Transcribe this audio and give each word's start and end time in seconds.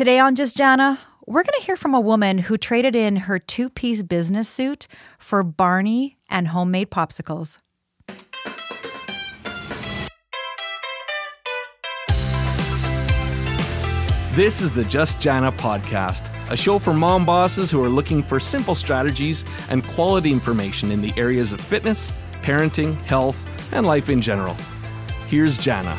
Today 0.00 0.18
on 0.18 0.34
Just 0.34 0.56
Jana, 0.56 0.98
we're 1.26 1.42
going 1.42 1.60
to 1.60 1.66
hear 1.66 1.76
from 1.76 1.92
a 1.92 2.00
woman 2.00 2.38
who 2.38 2.56
traded 2.56 2.96
in 2.96 3.16
her 3.16 3.38
two 3.38 3.68
piece 3.68 4.02
business 4.02 4.48
suit 4.48 4.86
for 5.18 5.42
Barney 5.42 6.16
and 6.30 6.48
homemade 6.48 6.90
popsicles. 6.90 7.58
This 14.32 14.62
is 14.62 14.72
the 14.72 14.86
Just 14.88 15.20
Jana 15.20 15.52
podcast, 15.52 16.26
a 16.50 16.56
show 16.56 16.78
for 16.78 16.94
mom 16.94 17.26
bosses 17.26 17.70
who 17.70 17.84
are 17.84 17.90
looking 17.90 18.22
for 18.22 18.40
simple 18.40 18.74
strategies 18.74 19.44
and 19.68 19.84
quality 19.84 20.32
information 20.32 20.90
in 20.90 21.02
the 21.02 21.12
areas 21.18 21.52
of 21.52 21.60
fitness, 21.60 22.10
parenting, 22.40 22.96
health, 23.02 23.38
and 23.74 23.84
life 23.84 24.08
in 24.08 24.22
general. 24.22 24.56
Here's 25.28 25.58
Jana. 25.58 25.94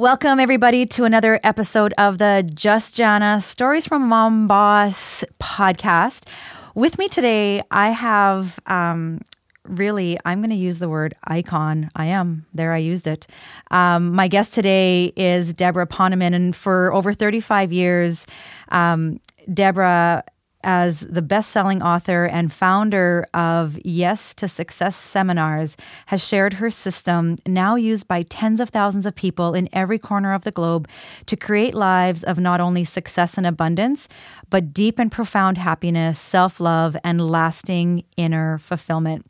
Welcome, 0.00 0.40
everybody, 0.40 0.86
to 0.86 1.04
another 1.04 1.38
episode 1.44 1.92
of 1.98 2.16
the 2.16 2.50
Just 2.54 2.96
Jana 2.96 3.38
Stories 3.38 3.86
from 3.86 4.08
Mom 4.08 4.46
Boss 4.46 5.22
podcast. 5.38 6.26
With 6.74 6.96
me 6.96 7.06
today, 7.06 7.60
I 7.70 7.90
have 7.90 8.58
um, 8.64 9.20
really, 9.64 10.18
I'm 10.24 10.40
going 10.40 10.48
to 10.48 10.56
use 10.56 10.78
the 10.78 10.88
word 10.88 11.14
icon. 11.24 11.90
I 11.94 12.06
am. 12.06 12.46
There, 12.54 12.72
I 12.72 12.78
used 12.78 13.06
it. 13.06 13.26
Um, 13.70 14.14
my 14.14 14.26
guest 14.26 14.54
today 14.54 15.12
is 15.16 15.52
Deborah 15.52 15.86
Poneman. 15.86 16.32
And 16.32 16.56
for 16.56 16.94
over 16.94 17.12
35 17.12 17.70
years, 17.70 18.26
um, 18.70 19.20
Deborah 19.52 20.24
as 20.62 21.00
the 21.00 21.22
best 21.22 21.50
selling 21.50 21.82
author 21.82 22.26
and 22.26 22.52
founder 22.52 23.26
of 23.32 23.78
Yes 23.84 24.34
to 24.34 24.46
Success 24.46 24.94
seminars, 24.94 25.76
has 26.06 26.26
shared 26.26 26.54
her 26.54 26.70
system, 26.70 27.36
now 27.46 27.76
used 27.76 28.06
by 28.06 28.22
tens 28.22 28.60
of 28.60 28.68
thousands 28.68 29.06
of 29.06 29.14
people 29.14 29.54
in 29.54 29.68
every 29.72 29.98
corner 29.98 30.34
of 30.34 30.44
the 30.44 30.50
globe, 30.50 30.88
to 31.26 31.36
create 31.36 31.74
lives 31.74 32.22
of 32.22 32.38
not 32.38 32.60
only 32.60 32.84
success 32.84 33.38
and 33.38 33.46
abundance, 33.46 34.08
but 34.50 34.74
deep 34.74 34.98
and 34.98 35.10
profound 35.10 35.56
happiness, 35.56 36.18
self 36.18 36.60
love, 36.60 36.96
and 37.02 37.26
lasting 37.30 38.04
inner 38.16 38.58
fulfillment. 38.58 39.24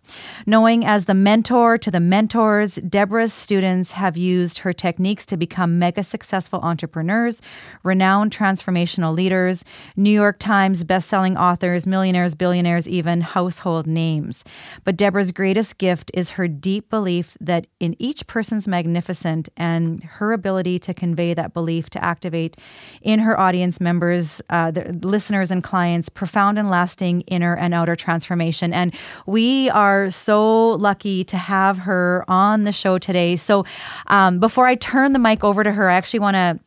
Knowing 0.47 0.84
as 0.84 1.05
the 1.05 1.15
mentor 1.15 1.78
to 1.78 1.91
the 1.91 2.00
mentors, 2.00 2.77
Deborah's 2.77 3.33
students 3.33 3.92
have 3.92 4.17
used 4.17 4.61
her 4.61 4.72
techniques 4.72 5.25
to 5.27 5.37
become 5.37 5.78
mega 5.78 6.03
successful 6.03 6.61
entrepreneurs, 6.61 7.41
renowned 7.83 8.34
transformational 8.37 9.15
leaders, 9.15 9.65
New 9.97 10.11
York 10.11 10.39
Times 10.39 10.84
bestselling 10.84 11.20
authors, 11.29 11.87
millionaires, 11.87 12.35
billionaires, 12.35 12.89
even 12.89 13.21
household 13.21 13.87
names. 13.87 14.45
But 14.85 14.97
Deborah's 14.97 15.33
greatest 15.33 15.79
gift 15.79 16.11
is 16.15 16.31
her 16.31 16.49
deep 16.49 16.91
belief 16.91 17.37
that 17.41 17.67
in 17.79 17.95
each 17.99 18.27
person's 18.27 18.67
magnificent 18.67 19.49
and 19.57 20.03
her 20.03 20.33
ability 20.33 20.79
to 20.81 20.95
convey 20.95 21.35
that 21.35 21.55
belief 21.55 21.91
to 21.91 22.05
activate 22.05 22.57
in 23.03 23.21
her 23.21 23.39
audience 23.39 23.81
members, 23.81 24.43
uh, 24.51 24.73
listeners 25.03 25.51
and 25.51 25.62
clients 25.62 26.09
profound 26.09 26.59
and 26.59 26.71
lasting 26.71 27.23
inner 27.23 27.57
and 27.57 27.75
outer 27.75 27.97
transformation. 27.97 28.73
And 28.73 28.95
we 29.27 29.71
are 29.71 30.11
so 30.11 30.71
lucky 30.71 31.25
to 31.25 31.37
have 31.37 31.79
her 31.79 32.25
on 32.29 32.65
the 32.65 32.73
show 32.73 32.99
today. 32.99 33.37
So 33.37 33.65
um, 34.07 34.39
before 34.39 34.67
I 34.67 34.75
turn 34.75 35.12
the 35.12 35.19
mic 35.19 35.45
over 35.45 35.62
to 35.62 35.73
her, 35.73 35.91
I 35.91 35.95
actually 35.95 36.21
want 36.21 36.34
to 36.37 36.61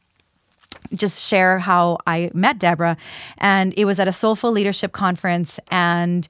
just 0.93 1.25
share 1.25 1.59
how 1.59 1.97
I 2.07 2.31
met 2.33 2.59
Deborah. 2.59 2.97
And 3.37 3.73
it 3.77 3.85
was 3.85 3.99
at 3.99 4.07
a 4.07 4.13
Soulful 4.13 4.51
Leadership 4.51 4.91
Conference. 4.91 5.59
And 5.69 6.27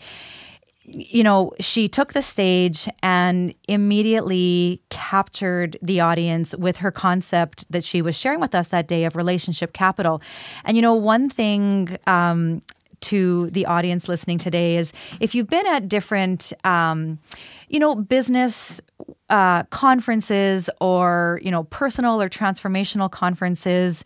you 0.86 1.24
know, 1.24 1.54
she 1.60 1.88
took 1.88 2.14
the 2.14 2.22
stage 2.22 2.90
and 3.02 3.56
immediately 3.68 4.82
captured 4.90 5.78
the 5.82 6.02
audience 6.02 6.56
with 6.58 6.78
her 6.78 6.92
concept 6.92 7.66
that 7.72 7.84
she 7.84 8.02
was 8.02 8.18
sharing 8.18 8.42
with 8.42 8.54
us 8.54 8.68
that 8.68 8.88
day 8.88 9.06
of 9.06 9.16
relationship 9.16 9.72
capital. 9.72 10.22
And, 10.66 10.76
you 10.76 10.82
know, 10.82 10.94
one 10.94 11.30
thing 11.30 11.98
um, 12.06 12.62
to 13.04 13.50
the 13.52 13.66
audience 13.66 14.08
listening 14.08 14.38
today 14.38 14.78
is 14.78 14.94
if 15.20 15.36
you've 15.36 15.50
been 15.50 15.68
at 15.68 15.88
different, 15.88 16.53
um, 16.64 17.19
you 17.69 17.80
know, 17.80 17.96
business 17.96 18.81
uh, 19.30 19.64
conferences 19.64 20.69
or, 20.80 21.40
you 21.44 21.52
know, 21.52 21.64
personal 21.64 22.22
or 22.22 22.30
transformational 22.30 23.09
conferences, 23.12 24.03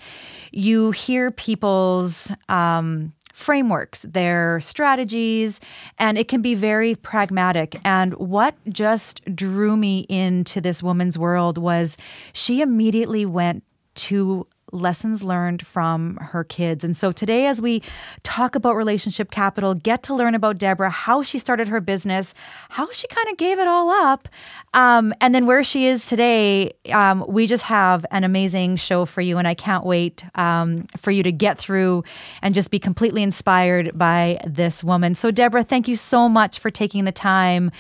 you 0.52 0.92
hear 0.92 1.32
people's, 1.32 2.32
um, 2.50 3.14
frameworks, 3.34 4.02
their 4.02 4.60
strategies, 4.60 5.60
and 6.00 6.18
it 6.18 6.28
can 6.28 6.42
be 6.42 6.56
very 6.56 6.96
pragmatic. 6.96 7.76
And 7.86 8.16
what 8.16 8.56
just 8.68 9.24
drew 9.36 9.78
me 9.78 10.08
into 10.10 10.60
this 10.60 10.82
woman's 10.82 11.20
world 11.20 11.60
was 11.60 11.98
she 12.34 12.62
immediately 12.62 13.28
went 13.28 13.64
to 13.94 14.48
lessons 14.72 15.24
learned 15.24 15.66
from 15.66 16.18
her 16.18 16.44
kids. 16.44 16.84
And 16.84 16.96
so 16.96 17.12
today, 17.12 17.46
as 17.46 17.62
we 17.62 17.82
talk 18.24 18.56
about 18.56 18.76
relationship 18.76 19.32
capital, 19.32 19.74
get 19.74 20.04
to 20.04 20.14
learn 20.14 20.36
about 20.36 20.58
Deborah, 20.58 20.90
how 20.90 21.22
she 21.22 21.40
started 21.40 21.68
her 21.68 21.80
business, 21.80 22.34
how 22.70 22.92
she 22.92 23.08
kind 23.08 23.28
of 23.30 23.38
gave 23.38 23.60
it 23.60 23.68
all 23.68 23.90
up, 23.90 24.28
um, 24.74 25.14
and 25.22 25.34
then 25.34 25.46
where 25.46 25.64
she 25.64 25.88
is 25.88 26.06
today. 26.06 26.74
Um, 26.92 27.24
we 27.28 27.48
just 27.48 27.64
have 27.64 28.06
an 28.12 28.24
amazing 28.24 28.76
show 28.76 29.06
for 29.06 29.22
you, 29.22 29.38
and 29.38 29.48
I 29.48 29.54
can't 29.54 29.86
wait 29.86 30.26
um, 30.36 30.86
for 30.98 31.12
you 31.12 31.24
to 31.24 31.32
get 31.32 31.58
through 31.58 32.04
and 32.42 32.54
just 32.54 32.72
be 32.72 32.80
completely 32.80 33.24
inspired 33.24 33.98
by 33.98 34.40
this 34.46 34.84
woman. 34.84 35.16
So, 35.16 35.32
Deborah, 35.32 35.64
thank 35.64 35.88
you 35.88 35.96
so 35.96 36.28
much 36.28 36.60
for 36.60 36.70
taking 36.70 37.06
the 37.06 37.12
time 37.12 37.72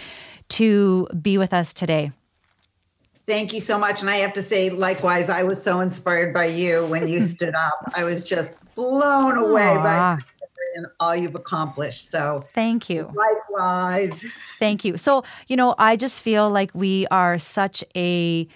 to 0.49 1.07
be 1.21 1.37
with 1.37 1.53
us 1.53 1.73
today. 1.73 2.11
Thank 3.27 3.51
you 3.53 3.59
so 3.59 3.77
much. 3.77 3.99
And 3.99 4.09
I 4.09 4.17
have 4.17 4.33
to 4.33 4.41
say, 4.41 4.69
likewise, 4.69 5.29
I 5.29 5.43
was 5.43 5.61
so 5.61 5.81
inspired 5.81 6.33
by 6.33 6.45
you 6.45 6.85
when 6.85 7.07
you 7.07 7.21
stood 7.35 7.53
up. 7.55 7.91
I 7.93 8.05
was 8.05 8.23
just 8.23 8.53
blown 8.73 9.37
away 9.37 9.63
Aww. 9.63 9.83
by 9.83 10.17
and 10.75 10.87
all 10.99 11.15
you've 11.15 11.35
accomplished. 11.35 12.09
So 12.09 12.43
thank 12.53 12.89
you. 12.89 13.11
Likewise. 13.13 14.25
Thank 14.59 14.85
you. 14.85 14.95
So, 14.95 15.23
you 15.47 15.57
know, 15.57 15.75
I 15.77 15.97
just 15.97 16.21
feel 16.21 16.49
like 16.49 16.71
we 16.73 17.07
are 17.07 17.37
such 17.37 17.83
a 17.95 18.47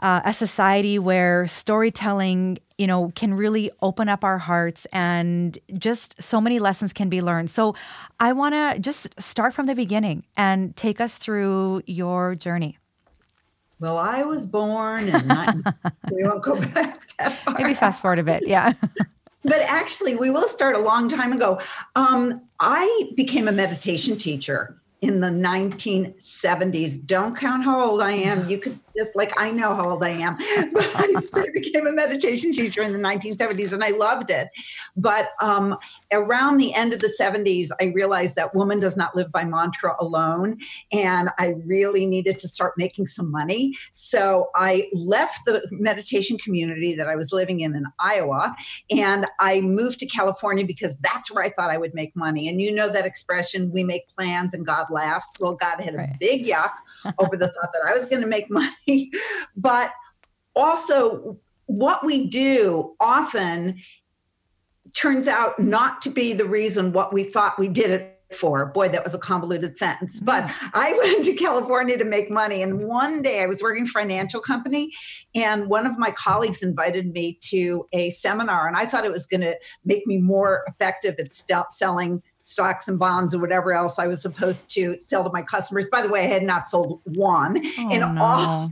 uh, 0.00 0.20
a 0.24 0.32
society 0.32 0.98
where 0.98 1.46
storytelling 1.46 2.58
you 2.76 2.86
know 2.86 3.12
can 3.14 3.32
really 3.32 3.70
open 3.80 4.08
up 4.08 4.24
our 4.24 4.38
hearts 4.38 4.86
and 4.92 5.56
just 5.78 6.20
so 6.20 6.40
many 6.40 6.58
lessons 6.58 6.92
can 6.92 7.08
be 7.08 7.22
learned 7.22 7.48
so 7.48 7.76
i 8.18 8.32
want 8.32 8.52
to 8.52 8.80
just 8.80 9.08
start 9.22 9.54
from 9.54 9.66
the 9.66 9.74
beginning 9.74 10.24
and 10.36 10.74
take 10.74 11.00
us 11.00 11.16
through 11.16 11.80
your 11.86 12.34
journey 12.34 12.76
well, 13.84 13.98
I 13.98 14.22
was 14.22 14.46
born, 14.46 15.10
and 15.10 15.28
not, 15.28 15.54
we 16.10 16.24
won't 16.24 16.42
go 16.42 16.58
back 16.58 17.06
Maybe 17.58 17.74
fast 17.74 18.00
forward 18.00 18.18
a 18.18 18.22
bit, 18.22 18.46
yeah. 18.46 18.72
but 19.42 19.60
actually, 19.60 20.16
we 20.16 20.30
will 20.30 20.48
start 20.48 20.74
a 20.74 20.78
long 20.78 21.06
time 21.06 21.32
ago. 21.32 21.60
Um, 21.94 22.40
I 22.60 23.10
became 23.14 23.46
a 23.46 23.52
meditation 23.52 24.16
teacher 24.16 24.78
in 25.02 25.20
the 25.20 25.28
1970s. 25.28 27.06
Don't 27.06 27.36
count 27.36 27.64
how 27.64 27.78
old 27.78 28.00
I 28.00 28.12
am. 28.12 28.48
You 28.48 28.56
could 28.56 28.78
just 28.96 29.16
like 29.16 29.32
I 29.36 29.50
know 29.50 29.74
how 29.74 29.90
old 29.90 30.04
I 30.04 30.10
am, 30.10 30.36
but 30.72 30.90
I 30.94 31.48
became 31.52 31.86
a 31.86 31.92
meditation 31.92 32.52
teacher 32.52 32.82
in 32.82 32.92
the 32.92 32.98
1970s 32.98 33.72
and 33.72 33.82
I 33.82 33.90
loved 33.90 34.30
it. 34.30 34.48
But 34.96 35.30
um, 35.40 35.76
around 36.12 36.58
the 36.58 36.74
end 36.74 36.92
of 36.92 37.00
the 37.00 37.14
70s, 37.18 37.68
I 37.80 37.86
realized 37.86 38.36
that 38.36 38.54
woman 38.54 38.80
does 38.80 38.96
not 38.96 39.16
live 39.16 39.32
by 39.32 39.44
mantra 39.44 39.96
alone, 39.98 40.58
and 40.92 41.30
I 41.38 41.54
really 41.64 42.06
needed 42.06 42.38
to 42.38 42.48
start 42.48 42.74
making 42.76 43.06
some 43.06 43.30
money. 43.30 43.74
So 43.90 44.50
I 44.54 44.88
left 44.92 45.40
the 45.46 45.66
meditation 45.70 46.38
community 46.38 46.94
that 46.94 47.08
I 47.08 47.16
was 47.16 47.32
living 47.32 47.60
in 47.60 47.74
in 47.74 47.86
Iowa, 47.98 48.54
and 48.90 49.26
I 49.40 49.60
moved 49.60 49.98
to 50.00 50.06
California 50.06 50.64
because 50.64 50.96
that's 50.98 51.30
where 51.30 51.44
I 51.44 51.50
thought 51.50 51.70
I 51.70 51.78
would 51.78 51.94
make 51.94 52.14
money. 52.16 52.48
And 52.48 52.60
you 52.60 52.72
know 52.72 52.88
that 52.88 53.06
expression, 53.06 53.70
"We 53.72 53.82
make 53.84 54.08
plans 54.08 54.54
and 54.54 54.66
God 54.66 54.90
laughs." 54.90 55.36
Well, 55.40 55.54
God 55.54 55.80
had 55.80 55.94
a 55.94 56.06
big 56.20 56.46
yuck 56.46 56.72
over 57.18 57.36
the 57.36 57.48
thought 57.48 57.72
that 57.72 57.82
I 57.86 57.92
was 57.92 58.06
going 58.06 58.22
to 58.22 58.28
make 58.28 58.50
money 58.50 58.70
but 59.56 59.92
also, 60.56 61.38
what 61.66 62.04
we 62.04 62.26
do 62.26 62.94
often 63.00 63.80
turns 64.94 65.26
out 65.26 65.58
not 65.58 66.02
to 66.02 66.10
be 66.10 66.32
the 66.32 66.44
reason 66.44 66.92
what 66.92 67.12
we 67.12 67.24
thought 67.24 67.58
we 67.58 67.68
did 67.68 67.90
it 67.90 68.14
for. 68.34 68.66
Boy, 68.66 68.88
that 68.88 69.04
was 69.04 69.14
a 69.14 69.18
convoluted 69.18 69.76
sentence. 69.78 70.20
But 70.20 70.44
mm. 70.44 70.70
I 70.74 70.92
went 71.02 71.24
to 71.24 71.34
California 71.34 71.96
to 71.96 72.04
make 72.04 72.30
money. 72.30 72.62
And 72.62 72.84
one 72.84 73.22
day 73.22 73.42
I 73.42 73.46
was 73.46 73.62
working 73.62 73.86
for 73.86 74.00
a 74.00 74.02
financial 74.02 74.40
company, 74.40 74.92
and 75.34 75.68
one 75.68 75.86
of 75.86 75.98
my 75.98 76.10
colleagues 76.10 76.62
invited 76.62 77.12
me 77.12 77.38
to 77.42 77.86
a 77.92 78.10
seminar. 78.10 78.66
And 78.66 78.76
I 78.76 78.86
thought 78.86 79.04
it 79.04 79.12
was 79.12 79.26
going 79.26 79.42
to 79.42 79.58
make 79.84 80.06
me 80.06 80.18
more 80.18 80.64
effective 80.68 81.16
at 81.18 81.32
st- 81.32 81.72
selling 81.72 82.22
stocks 82.40 82.86
and 82.88 82.98
bonds 82.98 83.34
or 83.34 83.38
whatever 83.38 83.72
else 83.72 83.98
I 83.98 84.06
was 84.06 84.20
supposed 84.20 84.68
to 84.74 84.98
sell 84.98 85.24
to 85.24 85.30
my 85.30 85.42
customers. 85.42 85.88
By 85.88 86.02
the 86.02 86.10
way, 86.10 86.24
I 86.24 86.26
had 86.26 86.42
not 86.42 86.68
sold 86.68 87.00
one 87.04 87.62
oh, 87.78 87.90
in 87.90 88.00
no. 88.00 88.16
all 88.20 88.70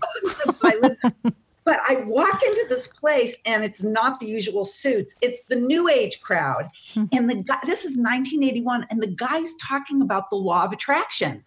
I 0.73 0.79
lived 0.81 1.35
but 1.65 1.81
I 1.89 1.97
walk 2.07 2.43
into 2.43 2.67
this 2.69 2.87
place 2.87 3.37
and 3.47 3.65
it's 3.65 3.83
not 3.83 4.21
the 4.21 4.27
usual 4.27 4.65
suits. 4.65 5.15
It's 5.21 5.41
the 5.49 5.57
new 5.57 5.89
age 5.89 6.21
crowd. 6.21 6.71
Hmm. 6.93 7.05
And 7.13 7.31
the 7.31 7.37
guy, 7.37 7.59
this 7.67 7.85
is 7.85 7.97
1981, 7.97 8.87
and 8.91 9.03
the 9.03 9.15
guy's 9.15 9.55
talking 9.57 10.03
about 10.03 10.31
the 10.31 10.37
law 10.37 10.65
of 10.65 10.73
attraction. 10.73 11.45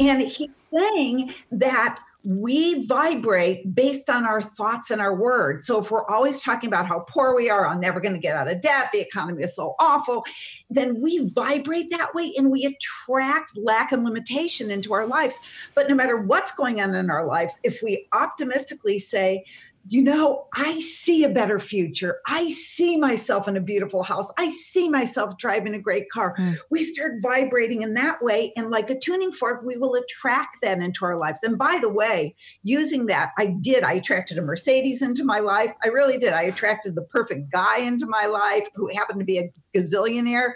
And 0.00 0.22
he's 0.22 0.48
saying 0.72 1.34
that 1.52 2.00
we 2.28 2.84
vibrate 2.86 3.72
based 3.72 4.10
on 4.10 4.26
our 4.26 4.40
thoughts 4.40 4.90
and 4.90 5.00
our 5.00 5.14
words. 5.14 5.64
So 5.64 5.80
if 5.80 5.92
we're 5.92 6.04
always 6.06 6.40
talking 6.40 6.66
about 6.66 6.86
how 6.86 7.00
poor 7.08 7.36
we 7.36 7.48
are, 7.48 7.68
I'm 7.68 7.78
never 7.78 8.00
going 8.00 8.14
to 8.14 8.20
get 8.20 8.36
out 8.36 8.50
of 8.50 8.60
debt, 8.60 8.90
the 8.92 9.00
economy 9.00 9.44
is 9.44 9.54
so 9.54 9.76
awful, 9.78 10.24
then 10.68 11.00
we 11.00 11.28
vibrate 11.28 11.92
that 11.92 12.14
way 12.14 12.32
and 12.36 12.50
we 12.50 12.64
attract 12.64 13.56
lack 13.56 13.92
and 13.92 14.02
limitation 14.02 14.72
into 14.72 14.92
our 14.92 15.06
lives. 15.06 15.38
But 15.76 15.88
no 15.88 15.94
matter 15.94 16.16
what's 16.16 16.52
going 16.52 16.80
on 16.80 16.96
in 16.96 17.10
our 17.10 17.24
lives, 17.24 17.60
if 17.62 17.80
we 17.80 18.08
optimistically 18.12 18.98
say, 18.98 19.44
you 19.88 20.02
know, 20.02 20.46
I 20.54 20.78
see 20.80 21.22
a 21.22 21.28
better 21.28 21.58
future. 21.58 22.18
I 22.26 22.48
see 22.48 22.96
myself 22.96 23.46
in 23.46 23.56
a 23.56 23.60
beautiful 23.60 24.02
house. 24.02 24.30
I 24.36 24.50
see 24.50 24.88
myself 24.88 25.38
driving 25.38 25.74
a 25.74 25.78
great 25.78 26.10
car. 26.10 26.34
Mm. 26.36 26.56
We 26.70 26.82
start 26.82 27.22
vibrating 27.22 27.82
in 27.82 27.94
that 27.94 28.22
way. 28.22 28.52
And 28.56 28.70
like 28.70 28.90
a 28.90 28.98
tuning 28.98 29.32
fork, 29.32 29.62
we 29.64 29.76
will 29.76 29.94
attract 29.94 30.58
that 30.62 30.78
into 30.78 31.04
our 31.04 31.16
lives. 31.16 31.40
And 31.42 31.56
by 31.56 31.78
the 31.80 31.88
way, 31.88 32.34
using 32.62 33.06
that, 33.06 33.30
I 33.38 33.46
did. 33.46 33.84
I 33.84 33.92
attracted 33.94 34.38
a 34.38 34.42
Mercedes 34.42 35.02
into 35.02 35.24
my 35.24 35.38
life. 35.38 35.72
I 35.84 35.88
really 35.88 36.18
did. 36.18 36.32
I 36.32 36.42
attracted 36.42 36.94
the 36.94 37.02
perfect 37.02 37.50
guy 37.52 37.78
into 37.78 38.06
my 38.06 38.26
life 38.26 38.66
who 38.74 38.90
happened 38.92 39.20
to 39.20 39.26
be 39.26 39.38
a 39.38 39.52
gazillionaire 39.76 40.52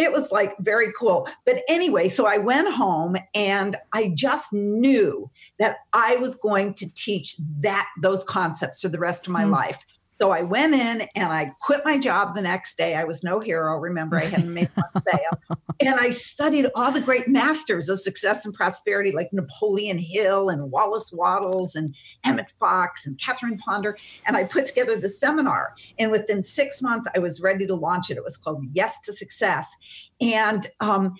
it 0.00 0.10
was 0.10 0.32
like 0.32 0.56
very 0.60 0.90
cool. 0.98 1.28
But 1.44 1.62
anyway, 1.68 2.08
so 2.08 2.26
I 2.26 2.38
went 2.38 2.72
home 2.72 3.16
and 3.34 3.76
I 3.92 4.12
just 4.14 4.50
knew 4.50 5.30
that 5.58 5.76
I 5.92 6.16
was 6.16 6.36
going 6.36 6.72
to 6.74 6.92
teach 6.94 7.36
that 7.60 7.86
those 8.02 8.24
concepts 8.24 8.80
for 8.80 8.88
the 8.88 8.98
rest 8.98 9.26
of 9.26 9.32
my 9.34 9.44
mm. 9.44 9.52
life. 9.52 9.78
So 10.20 10.32
I 10.32 10.42
went 10.42 10.74
in 10.74 11.08
and 11.14 11.32
I 11.32 11.52
quit 11.62 11.80
my 11.82 11.96
job 11.96 12.34
the 12.34 12.42
next 12.42 12.76
day. 12.76 12.94
I 12.94 13.04
was 13.04 13.24
no 13.24 13.40
hero. 13.40 13.78
Remember, 13.78 14.18
I 14.18 14.26
hadn't 14.26 14.52
made 14.52 14.70
one 14.74 15.02
sale. 15.02 15.58
And 15.80 15.98
I 15.98 16.10
studied 16.10 16.66
all 16.74 16.92
the 16.92 17.00
great 17.00 17.26
masters 17.26 17.88
of 17.88 17.98
success 17.98 18.44
and 18.44 18.52
prosperity, 18.52 19.12
like 19.12 19.32
Napoleon 19.32 19.96
Hill 19.96 20.50
and 20.50 20.70
Wallace 20.70 21.10
Wattles 21.10 21.74
and 21.74 21.94
Emmett 22.22 22.52
Fox 22.60 23.06
and 23.06 23.18
Catherine 23.18 23.56
Ponder. 23.56 23.96
And 24.26 24.36
I 24.36 24.44
put 24.44 24.66
together 24.66 24.94
the 24.94 25.08
seminar. 25.08 25.74
And 25.98 26.10
within 26.10 26.42
six 26.42 26.82
months, 26.82 27.08
I 27.16 27.18
was 27.18 27.40
ready 27.40 27.66
to 27.66 27.74
launch 27.74 28.10
it. 28.10 28.18
It 28.18 28.24
was 28.24 28.36
called 28.36 28.62
Yes 28.72 29.00
to 29.02 29.14
Success. 29.14 29.74
And 30.20 30.66
um, 30.80 31.16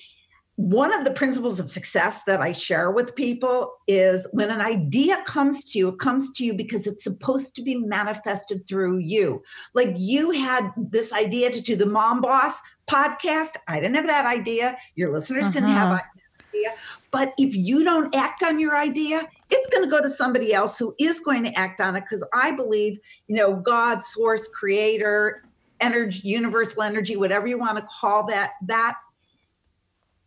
one 0.61 0.93
of 0.93 1.07
the 1.07 1.11
principles 1.11 1.59
of 1.59 1.71
success 1.71 2.25
that 2.25 2.43
I 2.43 2.53
share 2.53 2.91
with 2.91 3.15
people 3.15 3.73
is 3.89 4.29
when 4.33 4.51
an 4.51 4.61
idea 4.61 5.23
comes 5.25 5.65
to 5.73 5.79
you, 5.79 5.89
it 5.89 5.99
comes 5.99 6.31
to 6.33 6.45
you 6.45 6.53
because 6.53 6.87
it's 6.87 7.03
supposed 7.03 7.55
to 7.55 7.63
be 7.63 7.77
manifested 7.77 8.69
through 8.69 8.99
you. 8.99 9.43
Like 9.73 9.95
you 9.97 10.33
had 10.33 10.71
this 10.77 11.15
idea 11.15 11.51
to 11.51 11.63
do 11.63 11.77
the 11.77 11.87
Mom 11.87 12.21
Boss 12.21 12.61
podcast. 12.87 13.53
I 13.69 13.81
didn't 13.81 13.97
have 13.97 14.07
that 14.07 14.27
idea. 14.27 14.77
Your 14.97 15.11
listeners 15.15 15.45
uh-huh. 15.45 15.53
didn't 15.53 15.71
have 15.71 15.93
that 15.93 16.05
idea. 16.53 16.75
But 17.11 17.33
if 17.39 17.57
you 17.57 17.83
don't 17.83 18.15
act 18.15 18.43
on 18.43 18.61
your 18.61 18.77
idea, 18.77 19.27
it's 19.49 19.69
going 19.75 19.83
to 19.83 19.91
go 19.91 20.03
to 20.03 20.11
somebody 20.11 20.53
else 20.53 20.79
who 20.79 20.95
is 21.01 21.21
going 21.21 21.43
to 21.45 21.59
act 21.59 21.81
on 21.81 21.97
it 21.97 22.03
because 22.03 22.23
I 22.35 22.51
believe, 22.51 22.99
you 23.29 23.37
know, 23.37 23.57
God, 23.57 24.05
source, 24.05 24.47
creator, 24.49 25.43
energy, 25.81 26.21
universal 26.23 26.83
energy, 26.83 27.17
whatever 27.17 27.47
you 27.47 27.57
want 27.57 27.79
to 27.79 27.89
call 27.99 28.27
that, 28.27 28.51
that 28.67 28.97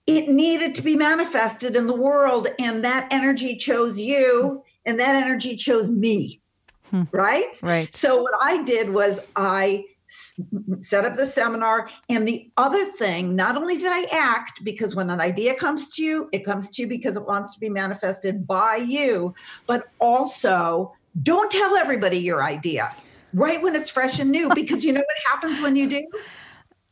it 0.05 0.29
needed 0.29 0.75
to 0.75 0.81
be 0.81 0.95
manifested 0.95 1.75
in 1.75 1.87
the 1.87 1.95
world 1.95 2.47
and 2.59 2.83
that 2.83 3.07
energy 3.11 3.55
chose 3.55 3.99
you 3.99 4.63
and 4.85 4.99
that 4.99 5.15
energy 5.15 5.55
chose 5.55 5.91
me. 5.91 6.41
Hmm. 6.89 7.03
right? 7.11 7.57
Right. 7.63 7.93
So 7.95 8.21
what 8.21 8.33
i 8.41 8.61
did 8.63 8.89
was 8.89 9.19
i 9.35 9.83
set 10.79 11.05
up 11.05 11.15
the 11.15 11.25
seminar 11.25 11.89
and 12.07 12.27
the 12.27 12.51
other 12.57 12.85
thing 12.85 13.35
not 13.35 13.57
only 13.57 13.77
did 13.77 13.91
i 13.91 14.03
act 14.11 14.63
because 14.63 14.95
when 14.95 15.09
an 15.09 15.19
idea 15.19 15.55
comes 15.55 15.89
to 15.95 16.03
you 16.03 16.29
it 16.31 16.45
comes 16.45 16.69
to 16.69 16.83
you 16.83 16.87
because 16.87 17.15
it 17.15 17.25
wants 17.25 17.55
to 17.55 17.59
be 17.59 17.67
manifested 17.67 18.45
by 18.45 18.75
you 18.75 19.33
but 19.65 19.85
also 19.99 20.93
don't 21.23 21.51
tell 21.51 21.75
everybody 21.75 22.17
your 22.17 22.43
idea 22.43 22.93
right 23.33 23.61
when 23.61 23.75
it's 23.75 23.89
fresh 23.89 24.19
and 24.19 24.31
new 24.31 24.49
because 24.55 24.85
you 24.85 24.93
know 24.93 25.01
what 25.01 25.17
happens 25.31 25.61
when 25.61 25.75
you 25.75 25.87
do? 25.89 26.05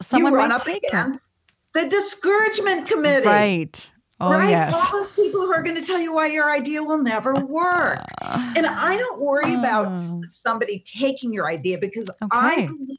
Someone 0.01 0.33
you 0.33 0.37
run 0.37 0.51
up 0.51 0.65
against 0.65 1.27
the 1.73 1.87
discouragement 1.87 2.87
committee. 2.87 3.27
Right. 3.27 3.89
Oh, 4.19 4.31
right? 4.31 4.49
Yes. 4.49 4.73
All 4.73 4.99
those 4.99 5.11
people 5.11 5.41
who 5.41 5.51
are 5.51 5.63
going 5.63 5.75
to 5.75 5.81
tell 5.81 5.99
you 5.99 6.13
why 6.13 6.27
your 6.27 6.49
idea 6.51 6.83
will 6.83 7.01
never 7.01 7.35
uh, 7.35 7.41
work. 7.41 8.05
and 8.21 8.67
I 8.67 8.95
don't 8.95 9.19
worry 9.19 9.55
about 9.55 9.97
oh. 9.97 10.21
somebody 10.29 10.83
taking 10.85 11.33
your 11.33 11.47
idea 11.47 11.79
because 11.79 12.07
okay. 12.09 12.27
I 12.31 12.67
believe 12.67 12.97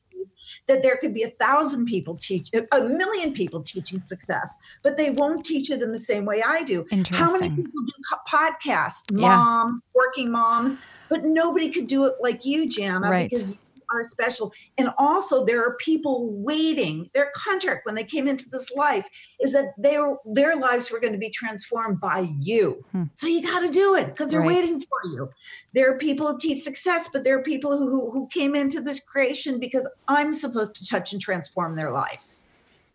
that 0.66 0.82
there 0.82 0.96
could 0.96 1.14
be 1.14 1.22
a 1.22 1.30
thousand 1.30 1.86
people 1.86 2.16
teach 2.16 2.50
a 2.72 2.80
million 2.82 3.32
people 3.32 3.62
teaching 3.62 4.00
success, 4.02 4.56
but 4.82 4.96
they 4.96 5.10
won't 5.10 5.46
teach 5.46 5.70
it 5.70 5.82
in 5.82 5.92
the 5.92 5.98
same 5.98 6.24
way 6.24 6.42
I 6.44 6.62
do. 6.64 6.84
How 7.10 7.32
many 7.32 7.48
people 7.50 7.82
do 7.82 7.92
podcasts? 8.28 9.12
Moms, 9.12 9.80
yeah. 9.82 9.90
working 9.94 10.30
moms, 10.30 10.76
but 11.08 11.24
nobody 11.24 11.68
could 11.68 11.86
do 11.86 12.04
it 12.06 12.14
like 12.20 12.44
you, 12.44 12.68
Jana, 12.68 13.08
right. 13.08 13.30
because 13.30 13.56
are 13.94 14.04
special. 14.04 14.52
And 14.78 14.90
also 14.98 15.44
there 15.44 15.62
are 15.64 15.76
people 15.76 16.30
waiting. 16.30 17.10
Their 17.14 17.30
contract 17.34 17.86
when 17.86 17.94
they 17.94 18.04
came 18.04 18.28
into 18.28 18.48
this 18.48 18.70
life 18.72 19.06
is 19.40 19.52
that 19.52 19.74
their 19.78 20.16
their 20.24 20.56
lives 20.56 20.90
were 20.90 21.00
going 21.00 21.12
to 21.12 21.18
be 21.18 21.30
transformed 21.30 22.00
by 22.00 22.28
you. 22.38 22.84
Hmm. 22.92 23.04
So 23.14 23.26
you 23.26 23.42
got 23.42 23.60
to 23.60 23.70
do 23.70 23.94
it 23.94 24.06
because 24.08 24.30
they're 24.30 24.40
right. 24.40 24.48
waiting 24.48 24.80
for 24.80 25.10
you. 25.10 25.30
There 25.74 25.92
are 25.92 25.98
people 25.98 26.26
who 26.26 26.38
teach 26.38 26.62
success, 26.62 27.08
but 27.12 27.24
there 27.24 27.38
are 27.38 27.42
people 27.42 27.76
who, 27.76 28.10
who 28.10 28.26
came 28.28 28.54
into 28.54 28.80
this 28.80 29.00
creation 29.00 29.58
because 29.58 29.88
I'm 30.08 30.32
supposed 30.34 30.74
to 30.76 30.86
touch 30.86 31.12
and 31.12 31.20
transform 31.20 31.76
their 31.76 31.90
lives. 31.90 32.44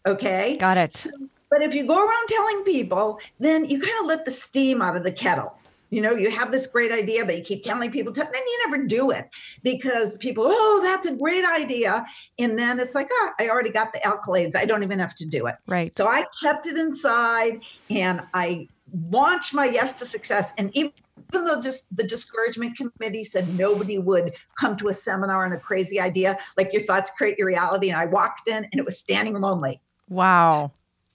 Okay? 0.06 0.58
Got 0.58 0.78
it. 0.78 0.94
So, 0.94 1.10
but 1.50 1.62
if 1.62 1.74
you 1.74 1.86
go 1.86 1.98
around 1.98 2.28
telling 2.28 2.64
people, 2.64 3.20
then 3.40 3.66
you 3.66 3.80
kind 3.80 4.00
of 4.02 4.06
let 4.06 4.26
the 4.26 4.32
steam 4.32 4.82
out 4.82 4.96
of 4.96 5.04
the 5.04 5.12
kettle. 5.12 5.58
You 5.89 6.01
know, 6.01 6.12
you 6.12 6.30
have 6.31 6.51
this 6.51 6.68
great 6.68 6.92
idea, 6.92 7.25
but 7.25 7.38
you 7.38 7.44
keep 7.44 7.63
telling 7.63 7.92
people, 7.92 8.12
to 8.13 8.19
then 8.19 8.31
you 8.34 8.60
never 8.66 8.86
do 8.86 9.10
it 9.12 9.30
because 9.63 10.18
people, 10.18 10.44
oh, 10.48 10.81
that's 10.84 11.06
a 11.06 11.16
great 11.16 11.45
idea. 11.45 12.06
And 12.38 12.60
then 12.60 12.80
it's 12.80 12.95
like, 12.95 13.07
oh, 13.12 13.31
I 13.39 13.50
already 13.50 13.69
got 13.69 13.94
the 13.94 14.00
accolades. 14.00 14.56
I 14.56 14.66
don't 14.66 14.84
even 14.84 15.00
have 15.00 15.16
to 15.16 15.25
do 15.25 15.48
it. 15.48 15.56
Right. 15.66 15.95
So 15.95 16.07
I 16.07 16.25
kept 16.44 16.66
it 16.66 16.78
inside 16.78 17.62
and 17.89 18.22
I 18.34 18.68
launched 19.10 19.54
my 19.54 19.66
Yes 19.66 19.94
to 19.94 20.06
Success. 20.06 20.54
And 20.57 20.75
even 20.75 20.92
though 21.31 21.62
just 21.62 21.95
the 21.95 22.04
discouragement 22.04 22.78
committee 22.78 23.24
said 23.24 23.57
nobody 23.57 23.98
would 23.98 24.36
come 24.60 24.78
to 24.78 24.90
a 24.90 24.94
seminar 24.94 25.45
on 25.45 25.54
a 25.54 25.60
crazy 25.60 26.00
idea, 26.00 26.38
like 26.57 26.72
your 26.74 26.81
thoughts 26.81 27.12
create 27.18 27.38
your 27.38 27.48
reality. 27.48 27.90
And 27.90 27.98
I 27.98 28.06
walked 28.06 28.48
in 28.48 28.66
and 28.66 28.74
it 28.74 28.86
was 28.86 28.98
standing 28.98 29.33
room 29.33 29.44
only. 29.44 29.81
Wow. 30.10 30.72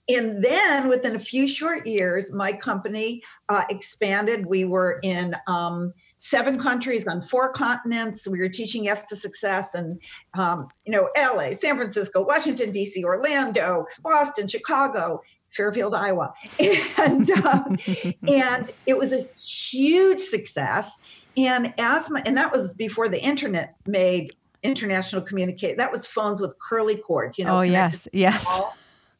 And 0.09 0.43
then 0.43 0.89
within 0.89 1.15
a 1.15 1.19
few 1.19 1.47
short 1.47 1.87
years, 1.87 2.33
my 2.33 2.51
company 2.51 3.23
uh, 3.47 3.63
expanded. 3.69 4.45
We 4.45 4.65
were 4.65 4.99
in 5.01 5.35
um, 5.47 5.93
seven 6.17 6.59
countries 6.59 7.07
on 7.07 7.21
four 7.21 7.51
continents. 7.51 8.27
We 8.27 8.39
were 8.39 8.49
teaching 8.49 8.83
Yes 8.83 9.05
to 9.05 9.15
Success 9.15 9.73
and, 9.73 10.01
um, 10.37 10.67
you 10.85 10.91
know, 10.91 11.09
LA, 11.17 11.51
San 11.51 11.77
Francisco, 11.77 12.21
Washington, 12.21 12.71
D.C., 12.71 13.03
Orlando, 13.03 13.85
Boston, 14.01 14.47
Chicago, 14.47 15.21
Fairfield, 15.49 15.95
Iowa. 15.95 16.33
And, 16.97 17.29
um, 17.31 17.77
and 18.27 18.71
it 18.85 18.97
was 18.97 19.13
a 19.13 19.27
huge 19.39 20.19
success. 20.19 20.99
And 21.37 21.73
as 21.77 22.09
my, 22.09 22.21
and 22.25 22.37
that 22.37 22.51
was 22.51 22.73
before 22.73 23.09
the 23.09 23.21
internet 23.21 23.75
made 23.87 24.31
international 24.63 25.21
communicate. 25.21 25.77
That 25.77 25.91
was 25.91 26.05
phones 26.05 26.39
with 26.39 26.55
curly 26.59 26.95
cords, 26.95 27.37
you 27.37 27.45
know. 27.45 27.59
Oh, 27.59 27.61
yes, 27.61 28.07
yes. 28.13 28.45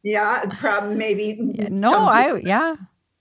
Yeah, 0.04 0.44
probably 0.60 0.96
maybe. 0.96 1.38
Yeah, 1.54 1.68
no, 1.70 2.06
I 2.06 2.36
yeah. 2.36 2.76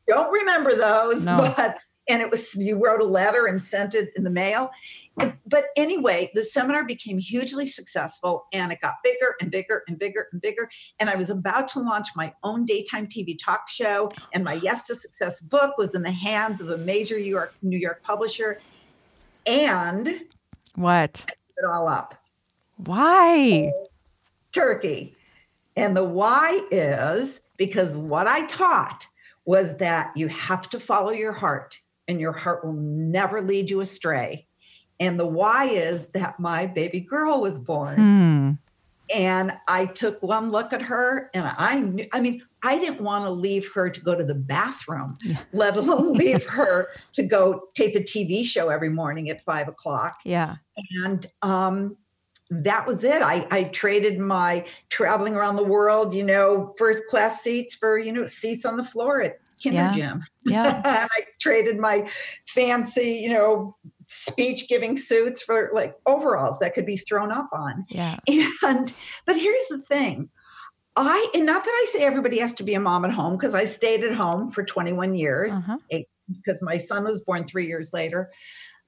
Don't 0.07 0.31
remember 0.31 0.75
those, 0.75 1.25
no. 1.25 1.37
but 1.37 1.79
and 2.09 2.21
it 2.21 2.29
was 2.29 2.53
you 2.55 2.83
wrote 2.83 2.99
a 2.99 3.05
letter 3.05 3.45
and 3.45 3.63
sent 3.63 3.95
it 3.95 4.11
in 4.17 4.25
the 4.25 4.29
mail. 4.29 4.69
But 5.15 5.67
anyway, 5.77 6.29
the 6.33 6.43
seminar 6.43 6.83
became 6.83 7.17
hugely 7.17 7.67
successful 7.67 8.47
and 8.51 8.73
it 8.73 8.81
got 8.81 8.95
bigger 9.01 9.35
and 9.39 9.49
bigger 9.49 9.83
and 9.87 9.97
bigger 9.97 10.27
and 10.33 10.41
bigger. 10.41 10.69
And 10.99 11.09
I 11.09 11.15
was 11.15 11.29
about 11.29 11.69
to 11.69 11.79
launch 11.79 12.09
my 12.17 12.33
own 12.43 12.65
daytime 12.65 13.07
TV 13.07 13.37
talk 13.41 13.69
show, 13.69 14.09
and 14.33 14.43
my 14.43 14.55
Yes 14.55 14.85
to 14.87 14.95
Success 14.95 15.39
book 15.39 15.77
was 15.77 15.95
in 15.95 16.01
the 16.01 16.11
hands 16.11 16.59
of 16.59 16.69
a 16.69 16.77
major 16.77 17.15
New 17.15 17.23
York 17.23 17.55
New 17.61 17.77
York 17.77 18.03
publisher. 18.03 18.59
And 19.45 20.25
what? 20.75 21.25
it 21.29 21.65
all 21.65 21.87
up. 21.87 22.15
Why? 22.77 23.71
Turkey. 24.51 25.15
And 25.75 25.95
the 25.95 26.03
why 26.03 26.61
is 26.71 27.41
because 27.57 27.97
what 27.97 28.27
I 28.27 28.45
taught 28.45 29.07
was 29.45 29.77
that 29.77 30.11
you 30.15 30.27
have 30.27 30.69
to 30.69 30.79
follow 30.79 31.11
your 31.11 31.33
heart 31.33 31.79
and 32.07 32.19
your 32.19 32.31
heart 32.31 32.65
will 32.65 32.73
never 32.73 33.41
lead 33.41 33.69
you 33.69 33.81
astray. 33.81 34.47
And 34.99 35.19
the 35.19 35.25
why 35.25 35.65
is 35.65 36.07
that 36.07 36.39
my 36.39 36.65
baby 36.65 36.99
girl 36.99 37.41
was 37.41 37.59
born. 37.59 37.95
Hmm. 37.95 38.51
And 39.13 39.53
I 39.67 39.85
took 39.85 40.23
one 40.23 40.49
look 40.49 40.71
at 40.71 40.81
her 40.81 41.29
and 41.33 41.53
I 41.57 41.81
knew, 41.81 42.07
I 42.13 42.21
mean, 42.21 42.41
I 42.63 42.79
didn't 42.79 43.01
want 43.01 43.25
to 43.25 43.31
leave 43.31 43.69
her 43.73 43.89
to 43.89 43.99
go 43.99 44.15
to 44.15 44.23
the 44.23 44.33
bathroom, 44.33 45.17
yeah. 45.21 45.39
let 45.53 45.75
alone 45.75 46.13
leave 46.13 46.45
her 46.45 46.87
to 47.11 47.23
go 47.23 47.67
tape 47.73 47.95
a 47.95 47.99
TV 47.99 48.45
show 48.45 48.69
every 48.69 48.89
morning 48.89 49.29
at 49.29 49.41
five 49.41 49.67
o'clock. 49.67 50.19
Yeah. 50.23 50.55
And 51.03 51.25
um, 51.41 51.97
that 52.61 52.85
was 52.85 53.03
it. 53.03 53.21
I, 53.21 53.47
I 53.51 53.63
traded 53.63 54.19
my 54.19 54.65
traveling 54.89 55.35
around 55.35 55.55
the 55.55 55.63
world, 55.63 56.13
you 56.13 56.23
know, 56.23 56.73
first 56.77 57.03
class 57.07 57.41
seats 57.41 57.73
for, 57.75 57.97
you 57.97 58.11
know, 58.11 58.25
seats 58.25 58.65
on 58.65 58.77
the 58.77 58.83
floor 58.83 59.21
at 59.21 59.39
kinder 59.63 59.77
Yeah. 59.77 59.91
gym. 59.93 60.23
Yeah. 60.43 60.75
and 60.85 61.09
I 61.11 61.23
traded 61.41 61.77
my 61.79 62.07
fancy, 62.47 63.19
you 63.23 63.29
know, 63.29 63.75
speech 64.07 64.67
giving 64.69 64.95
suits 64.97 65.41
for 65.41 65.69
like 65.73 65.95
overalls 66.05 66.59
that 66.59 66.75
could 66.75 66.85
be 66.85 66.97
thrown 66.97 67.31
up 67.31 67.49
on. 67.53 67.85
Yeah. 67.89 68.17
And 68.63 68.93
but 69.25 69.37
here's 69.37 69.67
the 69.69 69.79
thing. 69.89 70.29
I 70.95 71.27
and 71.33 71.45
not 71.47 71.63
that 71.63 71.71
I 71.71 71.85
say 71.89 72.03
everybody 72.03 72.37
has 72.39 72.53
to 72.53 72.63
be 72.63 72.75
a 72.75 72.79
mom 72.79 73.03
at 73.05 73.11
home 73.11 73.33
because 73.35 73.55
I 73.55 73.65
stayed 73.65 74.03
at 74.03 74.13
home 74.13 74.47
for 74.47 74.63
21 74.63 75.15
years 75.15 75.51
Uh-huh. 75.53 75.77
eight- 75.89 76.07
because 76.31 76.61
my 76.61 76.77
son 76.77 77.03
was 77.03 77.19
born 77.21 77.45
3 77.47 77.65
years 77.65 77.91
later. 77.93 78.31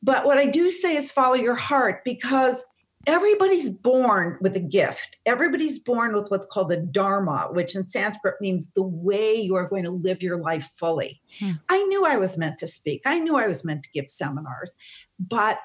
But 0.03 0.25
what 0.25 0.37
I 0.37 0.45
do 0.45 0.69
say 0.69 0.95
is 0.95 1.11
follow 1.11 1.33
your 1.35 1.55
heart 1.55 2.03
because 2.05 2.63
everybody's 3.07 3.69
born 3.69 4.37
with 4.41 4.55
a 4.55 4.59
gift. 4.59 5.17
Everybody's 5.25 5.79
born 5.79 6.13
with 6.13 6.29
what's 6.29 6.45
called 6.45 6.69
the 6.69 6.77
dharma, 6.77 7.49
which 7.51 7.75
in 7.75 7.87
Sanskrit 7.87 8.35
means 8.41 8.69
the 8.69 8.83
way 8.83 9.35
you 9.35 9.55
are 9.55 9.67
going 9.67 9.83
to 9.83 9.91
live 9.91 10.23
your 10.23 10.37
life 10.37 10.71
fully. 10.77 11.21
Hmm. 11.39 11.51
I 11.69 11.83
knew 11.83 12.05
I 12.05 12.17
was 12.17 12.37
meant 12.37 12.57
to 12.59 12.67
speak. 12.67 13.01
I 13.05 13.19
knew 13.19 13.35
I 13.35 13.47
was 13.47 13.63
meant 13.63 13.83
to 13.83 13.91
give 13.91 14.09
seminars, 14.09 14.75
but 15.19 15.59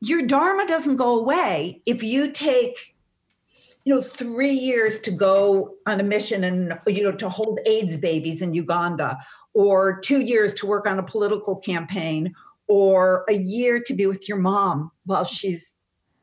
your 0.00 0.22
dharma 0.22 0.66
doesn't 0.66 0.96
go 0.96 1.18
away 1.18 1.80
if 1.86 2.02
you 2.02 2.30
take 2.32 2.94
you 3.84 3.94
know 3.94 4.00
3 4.00 4.50
years 4.50 5.00
to 5.00 5.10
go 5.10 5.74
on 5.86 5.98
a 5.98 6.04
mission 6.04 6.44
and 6.44 6.78
you 6.86 7.02
know 7.02 7.12
to 7.16 7.28
hold 7.28 7.58
AIDS 7.66 7.96
babies 7.96 8.42
in 8.42 8.54
Uganda 8.54 9.18
or 9.54 10.00
2 10.00 10.20
years 10.20 10.54
to 10.54 10.66
work 10.66 10.86
on 10.86 10.98
a 10.98 11.02
political 11.02 11.56
campaign 11.56 12.34
or 12.68 13.24
a 13.28 13.34
year 13.34 13.80
to 13.80 13.94
be 13.94 14.06
with 14.06 14.28
your 14.28 14.38
mom 14.38 14.90
while 15.04 15.24
she's 15.24 15.76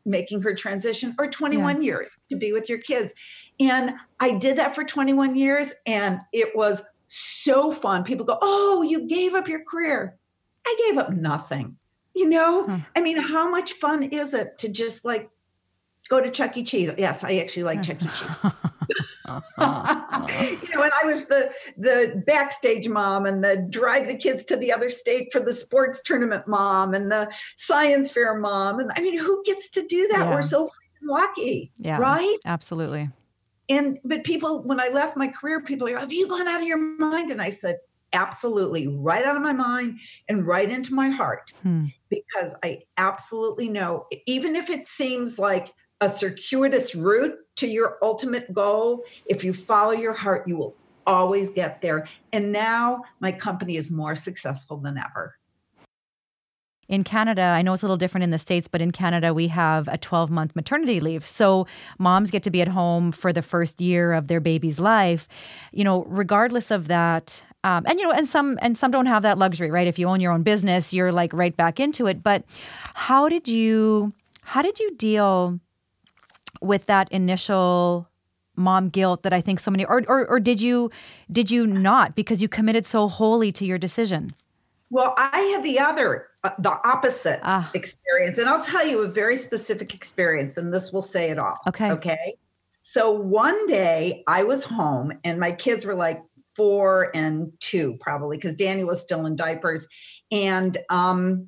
making 0.10 0.42
her 0.42 0.54
transition 0.54 1.16
or 1.20 1.28
21 1.30 1.82
years 1.82 2.18
to 2.30 2.36
be 2.36 2.52
with 2.52 2.68
your 2.68 2.80
kids 2.80 3.14
and 3.60 3.94
I 4.20 4.32
did 4.32 4.58
that 4.58 4.76
for 4.76 4.84
21 4.84 5.36
years 5.36 5.72
and 5.86 6.20
it 6.34 6.56
was 6.56 6.82
so 7.08 7.72
fun 7.72 8.04
people 8.04 8.26
go 8.26 8.38
oh 8.42 8.82
you 8.82 9.08
gave 9.08 9.34
up 9.34 9.48
your 9.48 9.64
career 9.64 10.18
I 10.66 10.76
gave 10.88 10.98
up 10.98 11.12
nothing 11.12 11.78
you 12.16 12.28
know 12.28 12.66
Hmm. 12.70 12.78
I 12.96 13.02
mean, 13.02 13.18
how 13.18 13.50
much 13.50 13.74
fun 13.74 14.04
is 14.04 14.34
it 14.34 14.58
to 14.60 14.70
just 14.70 15.06
like 15.06 15.30
go 16.10 16.22
to 16.22 16.30
Chuck 16.30 16.58
E. 16.58 16.64
Cheese? 16.64 16.92
Yes, 16.98 17.24
I 17.24 17.38
actually 17.38 17.64
like 17.64 17.84
Chuck 17.84 18.02
E. 18.02 18.08
Cheese. 18.08 18.54
you 20.62 20.70
know, 20.76 20.84
and 20.84 20.92
I 21.02 21.06
was 21.06 21.26
the 21.26 21.54
the 21.78 22.24
backstage 22.26 22.88
mom 22.88 23.26
and 23.26 23.44
the 23.44 23.66
drive 23.70 24.08
the 24.08 24.18
kids 24.18 24.44
to 24.46 24.56
the 24.56 24.72
other 24.72 24.90
state 24.90 25.32
for 25.32 25.40
the 25.40 25.54
sports 25.54 26.02
tournament 26.02 26.48
mom 26.48 26.94
and 26.94 27.12
the 27.12 27.32
science 27.56 28.12
fair 28.12 28.38
mom. 28.40 28.80
And 28.80 28.92
I 28.96 29.02
mean, 29.02 29.18
who 29.18 29.44
gets 29.46 29.70
to 29.72 29.86
do 29.86 30.08
that? 30.10 30.26
Yeah. 30.26 30.34
We're 30.34 30.42
so 30.42 30.66
freaking 30.66 31.10
lucky, 31.10 31.72
Yeah. 31.78 31.98
right? 31.98 32.38
Absolutely. 32.46 33.10
And 33.70 34.00
but 34.04 34.24
people, 34.24 34.64
when 34.64 34.80
I 34.80 34.88
left 34.90 35.16
my 35.16 35.28
career, 35.28 35.62
people 35.62 35.88
are, 35.88 35.98
have 35.98 36.12
you 36.12 36.28
gone 36.28 36.48
out 36.48 36.62
of 36.62 36.68
your 36.68 36.78
mind? 36.80 37.30
And 37.30 37.42
I 37.42 37.50
said, 37.50 37.78
absolutely, 38.14 38.88
right 38.88 39.24
out 39.24 39.36
of 39.36 39.42
my 39.44 39.54
mind 39.54 40.00
and 40.28 40.46
right 40.48 40.70
into 40.72 40.94
my 40.96 41.10
heart 41.10 41.54
Hmm. 41.62 41.86
because 42.10 42.56
I 42.64 42.80
absolutely 42.98 43.70
know, 43.70 44.08
even 44.26 44.56
if 44.56 44.72
it 44.72 44.88
seems 44.88 45.38
like 45.38 45.72
a 46.02 46.10
circuitous 46.10 46.96
route 46.96 47.36
to 47.58 47.68
your 47.68 47.98
ultimate 48.02 48.54
goal, 48.54 49.04
if 49.26 49.44
you 49.44 49.54
follow 49.54 49.92
your 49.92 50.14
heart, 50.14 50.48
you 50.48 50.56
will 50.56 50.76
always 51.06 51.50
get 51.50 51.82
there. 51.82 52.08
And 52.32 52.52
now 52.52 53.04
my 53.20 53.32
company 53.32 53.76
is 53.76 53.92
more 53.92 54.16
successful 54.16 54.78
than 54.78 54.98
ever. 54.98 55.36
In 56.88 57.04
Canada, 57.04 57.44
I 57.44 57.62
know 57.62 57.74
it's 57.74 57.84
a 57.84 57.86
little 57.86 57.98
different 57.98 58.24
in 58.24 58.32
the 58.32 58.40
States, 58.40 58.68
but 58.68 58.82
in 58.82 58.92
Canada, 58.92 59.32
we 59.32 59.48
have 59.50 59.88
a 59.88 59.98
12 59.98 60.32
month 60.32 60.56
maternity 60.56 61.00
leave. 61.00 61.26
So 61.26 61.68
moms 62.00 62.32
get 62.32 62.42
to 62.44 62.50
be 62.50 62.62
at 62.62 62.68
home 62.68 63.12
for 63.12 63.32
the 63.32 63.44
first 63.44 63.80
year 63.80 64.14
of 64.14 64.28
their 64.28 64.40
baby's 64.40 64.80
life. 64.80 65.28
You 65.72 65.84
know, 65.84 66.04
regardless 66.06 66.72
of 66.72 66.88
that, 66.88 67.44
um, 67.64 67.86
and 67.86 68.00
you 68.00 68.06
know, 68.06 68.12
and 68.12 68.26
some 68.28 68.58
and 68.62 68.76
some 68.76 68.90
don't 68.90 69.06
have 69.06 69.22
that 69.22 69.38
luxury, 69.38 69.70
right? 69.70 69.86
If 69.86 70.00
you 70.00 70.08
own 70.08 70.20
your 70.20 70.32
own 70.32 70.42
business, 70.42 70.92
you're 70.92 71.12
like 71.12 71.32
right 71.32 71.56
back 71.56 71.80
into 71.80 72.08
it. 72.08 72.24
But 72.24 72.44
how 72.96 73.30
did 73.30 73.48
you 73.48 74.14
how 74.42 74.64
did 74.64 74.80
you 74.80 74.96
deal 74.96 75.60
with 76.62 76.86
that 76.88 77.12
initial 77.12 78.08
mom 78.56 78.90
guilt 78.90 79.24
that 79.24 79.32
I 79.32 79.42
think 79.42 79.60
so 79.60 79.72
many 79.72 79.86
or 79.86 80.04
or, 80.08 80.28
or 80.28 80.40
did 80.40 80.62
you 80.62 80.92
did 81.32 81.50
you 81.50 81.66
not 81.66 82.16
because 82.16 82.42
you 82.42 82.50
committed 82.50 82.86
so 82.86 83.08
wholly 83.08 83.52
to 83.54 83.66
your 83.66 83.78
decision? 83.78 84.34
Well, 84.90 85.14
I 85.18 85.40
had 85.54 85.64
the 85.64 85.80
other, 85.80 86.28
uh, 86.44 86.50
the 86.58 86.72
opposite 86.88 87.40
Ah. 87.44 87.70
experience. 87.76 88.40
And 88.40 88.50
I'll 88.50 88.64
tell 88.64 88.86
you 88.86 89.02
a 89.02 89.08
very 89.08 89.38
specific 89.38 89.94
experience, 89.94 90.58
and 90.58 90.74
this 90.74 90.92
will 90.92 91.04
say 91.04 91.30
it 91.30 91.38
all. 91.38 91.58
Okay. 91.68 91.92
Okay. 91.92 92.34
So 92.82 93.12
one 93.12 93.68
day 93.68 94.24
I 94.26 94.44
was 94.44 94.64
home, 94.64 95.14
and 95.24 95.40
my 95.40 95.52
kids 95.52 95.86
were 95.86 95.94
like 95.94 96.24
four 96.56 97.12
and 97.16 97.52
two, 97.60 97.98
probably, 98.00 98.38
because 98.38 98.56
Danny 98.56 98.84
was 98.84 99.00
still 99.00 99.28
in 99.28 99.36
diapers. 99.36 99.88
And 100.32 100.76
um, 100.90 101.46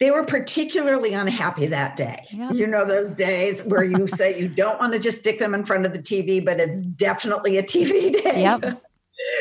they 0.00 0.10
were 0.12 0.24
particularly 0.24 1.12
unhappy 1.12 1.66
that 1.66 1.96
day. 1.96 2.24
You 2.52 2.66
know, 2.66 2.84
those 2.84 3.08
days 3.16 3.62
where 3.62 3.82
you 3.82 4.06
say 4.08 4.38
you 4.38 4.48
don't 4.48 4.78
want 4.78 4.92
to 4.92 4.98
just 4.98 5.18
stick 5.18 5.38
them 5.38 5.54
in 5.54 5.64
front 5.64 5.86
of 5.86 5.92
the 5.92 5.98
TV, 5.98 6.44
but 6.44 6.60
it's 6.60 6.82
definitely 6.82 7.58
a 7.58 7.62
TV 7.62 8.12
day. 8.24 8.42
Yep. 8.42 8.80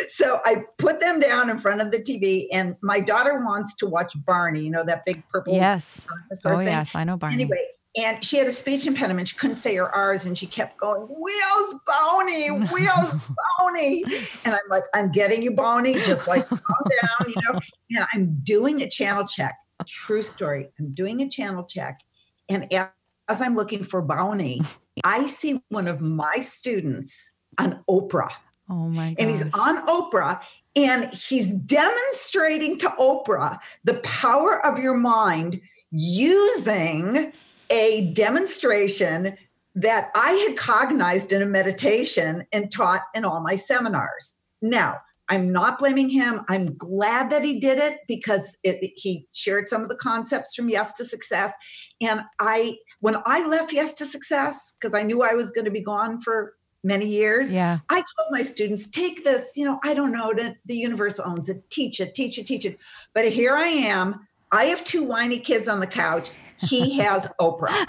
So 0.07 0.39
I 0.43 0.63
put 0.79 0.99
them 0.99 1.19
down 1.19 1.51
in 1.51 1.59
front 1.59 1.81
of 1.81 1.91
the 1.91 1.99
TV, 1.99 2.47
and 2.51 2.75
my 2.81 2.99
daughter 2.99 3.43
wants 3.45 3.75
to 3.75 3.85
watch 3.85 4.13
Barney, 4.25 4.61
you 4.61 4.71
know, 4.71 4.83
that 4.83 5.05
big 5.05 5.23
purple 5.29 5.53
Yes. 5.53 6.07
Oh 6.45 6.57
thing. 6.57 6.67
yes, 6.67 6.95
I 6.95 7.03
know 7.03 7.15
Barney. 7.17 7.35
Anyway, 7.35 7.63
and 7.95 8.23
she 8.25 8.37
had 8.37 8.47
a 8.47 8.51
speech 8.51 8.87
impediment. 8.87 9.27
She 9.27 9.35
couldn't 9.35 9.57
say 9.57 9.75
her 9.75 9.93
R's, 9.95 10.25
and 10.25 10.35
she 10.35 10.47
kept 10.47 10.77
going, 10.79 11.01
Wheels 11.01 11.75
Boney, 11.85 12.47
Wheels 12.49 13.13
Boney. 13.59 14.03
And 14.45 14.55
I'm 14.55 14.61
like, 14.69 14.83
I'm 14.95 15.11
getting 15.11 15.43
you, 15.43 15.51
Boney, 15.51 15.93
just 16.01 16.27
like 16.27 16.47
calm 16.47 16.59
down, 16.59 17.29
you 17.29 17.35
know. 17.47 17.59
And 17.91 18.05
I'm 18.13 18.39
doing 18.43 18.81
a 18.81 18.89
channel 18.89 19.25
check. 19.27 19.55
True 19.85 20.21
story. 20.21 20.69
I'm 20.79 20.93
doing 20.93 21.21
a 21.21 21.29
channel 21.29 21.63
check. 21.63 22.01
And 22.49 22.71
as 22.73 23.41
I'm 23.41 23.55
looking 23.55 23.83
for 23.83 24.01
Boney, 24.01 24.61
I 25.03 25.27
see 25.27 25.61
one 25.69 25.87
of 25.87 26.01
my 26.01 26.39
students 26.39 27.31
on 27.59 27.83
Oprah 27.89 28.31
Oh 28.69 28.89
my 28.89 29.13
god. 29.13 29.15
and 29.19 29.29
he's 29.29 29.43
on 29.53 29.85
Oprah 29.87 30.41
and 30.75 31.05
he's 31.13 31.47
demonstrating 31.53 32.77
to 32.79 32.89
Oprah 32.99 33.59
the 33.83 33.95
power 33.95 34.65
of 34.65 34.79
your 34.79 34.95
mind 34.95 35.61
using 35.91 37.31
a 37.69 38.11
demonstration 38.13 39.37
that 39.75 40.09
I 40.15 40.31
had 40.47 40.57
cognized 40.57 41.31
in 41.31 41.41
a 41.41 41.45
meditation 41.45 42.45
and 42.51 42.71
taught 42.71 43.03
in 43.13 43.23
all 43.23 43.41
my 43.41 43.55
seminars. 43.55 44.35
Now, 44.61 44.97
I'm 45.29 45.51
not 45.51 45.79
blaming 45.79 46.09
him. 46.09 46.41
I'm 46.47 46.75
glad 46.77 47.29
that 47.31 47.43
he 47.43 47.59
did 47.59 47.77
it 47.77 47.99
because 48.07 48.57
it, 48.63 48.93
he 48.95 49.27
shared 49.33 49.67
some 49.69 49.81
of 49.81 49.89
the 49.89 49.95
concepts 49.95 50.55
from 50.55 50.69
Yes 50.69 50.93
to 50.93 51.03
Success. 51.03 51.53
And 52.01 52.21
I, 52.39 52.77
when 53.01 53.17
I 53.25 53.45
left 53.45 53.73
Yes 53.73 53.93
to 53.95 54.05
Success, 54.05 54.73
because 54.79 54.93
I 54.93 55.03
knew 55.03 55.21
I 55.23 55.33
was 55.33 55.51
going 55.51 55.65
to 55.65 55.71
be 55.71 55.83
gone 55.83 56.21
for 56.21 56.53
many 56.83 57.07
years, 57.07 57.51
yeah. 57.51 57.79
I 57.89 57.95
told 57.95 58.31
my 58.31 58.43
students, 58.43 58.87
take 58.87 59.23
this, 59.23 59.57
you 59.57 59.65
know, 59.65 59.79
I 59.83 59.93
don't 59.93 60.11
know, 60.11 60.33
the, 60.33 60.55
the 60.65 60.75
universe 60.75 61.19
owns 61.19 61.49
it, 61.49 61.69
teach 61.69 61.99
it, 61.99 62.15
teach 62.15 62.37
it, 62.37 62.47
teach 62.47 62.65
it. 62.65 62.77
But 63.13 63.25
here 63.25 63.55
I 63.55 63.67
am. 63.67 64.27
I 64.51 64.65
have 64.65 64.83
two 64.85 65.03
whiny 65.03 65.39
kids 65.39 65.67
on 65.67 65.79
the 65.79 65.87
couch. 65.87 66.31
He 66.59 66.97
has 67.01 67.27
Oprah 67.39 67.87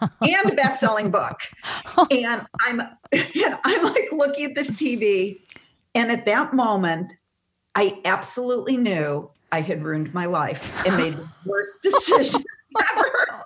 and 0.00 0.52
a 0.52 0.54
best-selling 0.54 1.10
book. 1.10 1.38
And 2.10 2.46
I'm 2.66 2.80
and 3.12 3.58
I'm 3.64 3.82
like 3.82 4.10
looking 4.12 4.46
at 4.46 4.54
this 4.54 4.70
TV. 4.70 5.40
And 5.94 6.10
at 6.10 6.26
that 6.26 6.54
moment, 6.54 7.14
I 7.74 8.00
absolutely 8.04 8.76
knew 8.76 9.30
I 9.52 9.60
had 9.60 9.82
ruined 9.82 10.12
my 10.14 10.26
life 10.26 10.62
and 10.86 10.96
made 10.96 11.14
the 11.14 11.28
worst 11.46 11.82
decision 11.82 12.42
ever. 12.96 13.44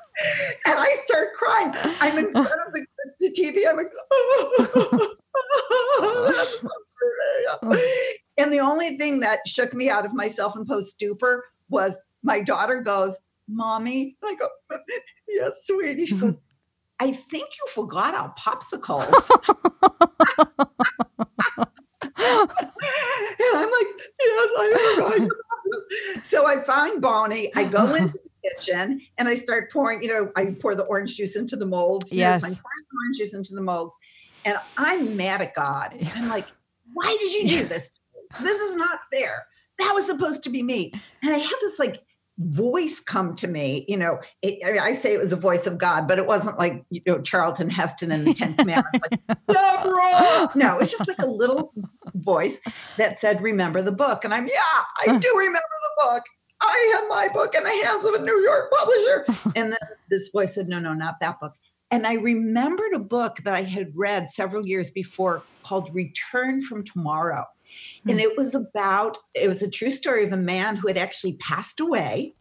And 0.66 0.78
I 0.78 0.94
start 1.04 1.28
crying. 1.34 1.72
I'm 2.00 2.18
in 2.18 2.30
front 2.32 2.48
of 2.66 2.72
the, 2.72 2.86
the 3.20 3.30
TV. 3.36 3.68
I'm 3.68 3.76
like, 3.76 3.92
That's 6.26 6.50
so 6.60 6.68
true. 7.62 7.78
and 8.38 8.52
the 8.52 8.60
only 8.60 8.96
thing 8.96 9.20
that 9.20 9.40
shook 9.46 9.74
me 9.74 9.90
out 9.90 10.06
of 10.06 10.14
my 10.14 10.28
self-imposed 10.28 10.88
stupor 10.88 11.44
was 11.68 11.96
my 12.22 12.40
daughter 12.40 12.80
goes, 12.80 13.16
"Mommy," 13.48 14.16
and 14.22 14.30
I 14.30 14.34
go, 14.34 14.48
"Yes, 15.28 15.62
sweetie." 15.66 16.06
She 16.06 16.16
goes, 16.16 16.38
"I 17.00 17.12
think 17.12 17.48
you 17.58 17.66
forgot 17.68 18.14
our 18.14 18.32
popsicles." 18.38 19.28
Like, 23.80 24.00
yes, 24.20 24.50
I 24.56 24.94
forgot. 24.96 25.30
so 26.22 26.46
I 26.46 26.62
find 26.62 27.00
Bonnie. 27.00 27.50
I 27.54 27.64
go 27.64 27.94
into 27.94 28.18
the 28.22 28.50
kitchen 28.50 29.00
and 29.18 29.28
I 29.28 29.34
start 29.34 29.72
pouring, 29.72 30.02
you 30.02 30.08
know, 30.08 30.32
I 30.36 30.56
pour 30.60 30.74
the 30.74 30.84
orange 30.84 31.16
juice 31.16 31.36
into 31.36 31.56
the 31.56 31.66
molds. 31.66 32.12
Yes. 32.12 32.42
I'm 32.42 32.50
pouring 32.50 32.84
the 32.90 32.96
orange 33.04 33.18
juice 33.18 33.34
into 33.34 33.54
the 33.54 33.62
molds. 33.62 33.94
And 34.44 34.58
I'm 34.76 35.16
mad 35.16 35.40
at 35.40 35.54
God. 35.54 35.96
I'm 36.14 36.28
like, 36.28 36.46
why 36.92 37.16
did 37.18 37.34
you 37.34 37.48
do 37.48 37.64
this? 37.64 37.98
This 38.42 38.60
is 38.60 38.76
not 38.76 39.00
fair. 39.12 39.46
That 39.78 39.92
was 39.94 40.06
supposed 40.06 40.42
to 40.44 40.50
be 40.50 40.62
me. 40.62 40.92
And 41.22 41.34
I 41.34 41.38
had 41.38 41.56
this 41.60 41.78
like 41.78 42.02
voice 42.38 43.00
come 43.00 43.34
to 43.36 43.46
me. 43.46 43.84
You 43.88 43.96
know, 43.96 44.20
it, 44.42 44.58
I, 44.64 44.72
mean, 44.72 44.80
I 44.80 44.92
say 44.92 45.12
it 45.12 45.18
was 45.18 45.30
the 45.30 45.36
voice 45.36 45.66
of 45.66 45.78
God, 45.78 46.08
but 46.08 46.18
it 46.18 46.26
wasn't 46.26 46.58
like, 46.58 46.84
you 46.90 47.00
know, 47.06 47.20
Charlton 47.20 47.70
Heston 47.70 48.10
in 48.12 48.24
the 48.24 48.34
Ten 48.34 48.54
Commandments, 48.58 49.06
like, 49.10 49.38
Deborah. 49.48 50.50
No, 50.54 50.78
it's 50.78 50.90
just 50.90 51.06
like 51.06 51.18
a 51.18 51.26
little 51.26 51.72
voice 52.14 52.60
that 52.96 53.20
said, 53.20 53.42
Remember 53.42 53.82
the 53.82 53.92
book. 53.92 54.24
And 54.24 54.34
I'm, 54.34 54.46
Yeah, 54.46 54.60
I 55.06 55.18
do 55.18 55.34
remember 55.36 55.58
the 55.58 56.04
book. 56.04 56.24
I 56.60 56.96
had 56.96 57.08
my 57.08 57.28
book 57.32 57.54
in 57.54 57.62
the 57.62 57.84
hands 57.84 58.04
of 58.06 58.14
a 58.14 58.20
New 58.20 58.40
York 58.40 58.72
publisher. 58.72 59.52
and 59.56 59.72
then 59.72 59.78
this 60.10 60.28
voice 60.28 60.54
said, 60.54 60.68
No, 60.68 60.78
no, 60.78 60.94
not 60.94 61.16
that 61.20 61.40
book. 61.40 61.54
And 61.90 62.06
I 62.06 62.14
remembered 62.14 62.92
a 62.94 62.98
book 62.98 63.36
that 63.44 63.54
I 63.54 63.62
had 63.62 63.92
read 63.94 64.28
several 64.28 64.66
years 64.66 64.90
before 64.90 65.42
called 65.62 65.94
Return 65.94 66.62
from 66.62 66.84
Tomorrow. 66.84 67.44
Hmm. 68.02 68.10
And 68.10 68.20
it 68.20 68.36
was 68.36 68.54
about, 68.54 69.18
it 69.34 69.48
was 69.48 69.62
a 69.62 69.70
true 69.70 69.90
story 69.90 70.24
of 70.24 70.32
a 70.32 70.38
man 70.38 70.76
who 70.76 70.88
had 70.88 70.98
actually 70.98 71.34
passed 71.34 71.80
away. 71.80 72.34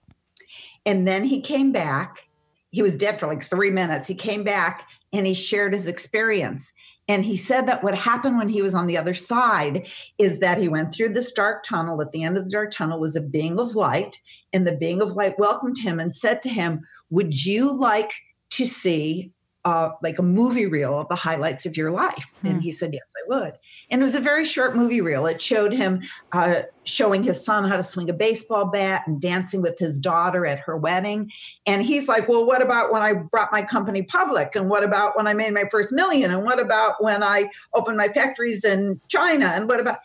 And 0.86 1.08
then 1.08 1.24
he 1.24 1.42
came 1.42 1.72
back. 1.72 2.28
He 2.72 2.82
was 2.82 2.98
dead 2.98 3.20
for 3.20 3.28
like 3.28 3.44
three 3.44 3.70
minutes. 3.70 4.08
He 4.08 4.16
came 4.16 4.44
back 4.44 4.88
and 5.14 5.28
he 5.28 5.34
shared 5.34 5.74
his 5.74 5.88
experience. 5.88 6.74
And 7.08 7.26
he 7.26 7.36
said 7.36 7.68
that 7.68 7.84
what 7.84 7.96
happened 7.96 8.38
when 8.38 8.50
he 8.50 8.62
was 8.62 8.74
on 8.74 8.88
the 8.88 8.98
other 8.98 9.14
side 9.14 9.90
is 10.18 10.40
that 10.40 10.58
he 10.58 10.68
went 10.68 10.94
through 10.94 11.10
this 11.10 11.32
dark 11.32 11.64
tunnel. 11.64 12.02
At 12.02 12.12
the 12.12 12.24
end 12.24 12.38
of 12.38 12.46
the 12.46 12.50
dark 12.50 12.72
tunnel 12.72 13.00
was 13.00 13.16
a 13.16 13.22
being 13.22 13.60
of 13.60 13.76
light, 13.76 14.20
and 14.54 14.66
the 14.66 14.76
being 14.76 15.02
of 15.02 15.12
light 15.12 15.38
welcomed 15.38 15.78
him 15.80 16.00
and 16.00 16.16
said 16.16 16.42
to 16.44 16.50
him, 16.50 16.88
Would 17.10 17.46
you 17.46 17.72
like 17.72 18.14
to 18.52 18.66
see 18.66 19.32
uh, 19.66 19.92
like 20.02 20.20
a 20.20 20.24
movie 20.24 20.66
reel 20.66 21.00
of 21.00 21.08
the 21.08 21.16
highlights 21.16 21.66
of 21.66 21.78
your 21.78 21.92
life? 21.92 22.26
Hmm. 22.42 22.48
And 22.48 22.62
he 22.62 22.72
said, 22.72 22.94
Yes, 22.94 23.12
I 23.18 23.28
would. 23.28 23.54
And 23.90 24.02
it 24.02 24.04
was 24.04 24.16
a 24.16 24.20
very 24.20 24.46
short 24.46 24.76
movie 24.76 25.02
reel. 25.02 25.26
It 25.26 25.42
showed 25.42 25.74
him 25.74 26.02
uh, 26.32 26.64
showing 26.84 27.24
his 27.24 27.44
son 27.44 27.70
how 27.70 27.78
to 27.78 27.84
swing 27.84 28.10
a 28.10 28.14
baseball 28.14 28.66
bat 28.66 29.04
and 29.08 29.22
dancing 29.22 29.62
with 29.62 29.80
his 29.80 30.00
daughter 30.00 30.46
at 30.46 30.60
her 30.60 30.78
wedding. 30.78 31.32
And 31.66 31.82
he's 31.82 32.08
like, 32.08 32.28
Well, 32.28 32.46
what 32.46 32.62
about 32.62 32.92
when 32.92 33.02
I 33.02 33.14
brought 33.14 33.52
my 33.52 33.64
company 33.64 34.04
public? 34.04 34.56
And 34.56 34.70
what 34.70 34.84
about 34.84 35.16
when 35.16 35.28
I 35.28 35.34
made 35.34 35.54
my 35.54 35.66
first 35.72 35.94
million? 35.94 36.32
And 36.32 36.44
what 36.44 36.60
about 36.60 37.04
when 37.04 37.24
I 37.24 37.50
opened 37.74 37.98
my 37.98 38.10
factories 38.10 38.64
in 38.64 39.00
China? 39.08 39.46
And 39.46 39.68
what 39.68 39.80
about? 39.80 40.00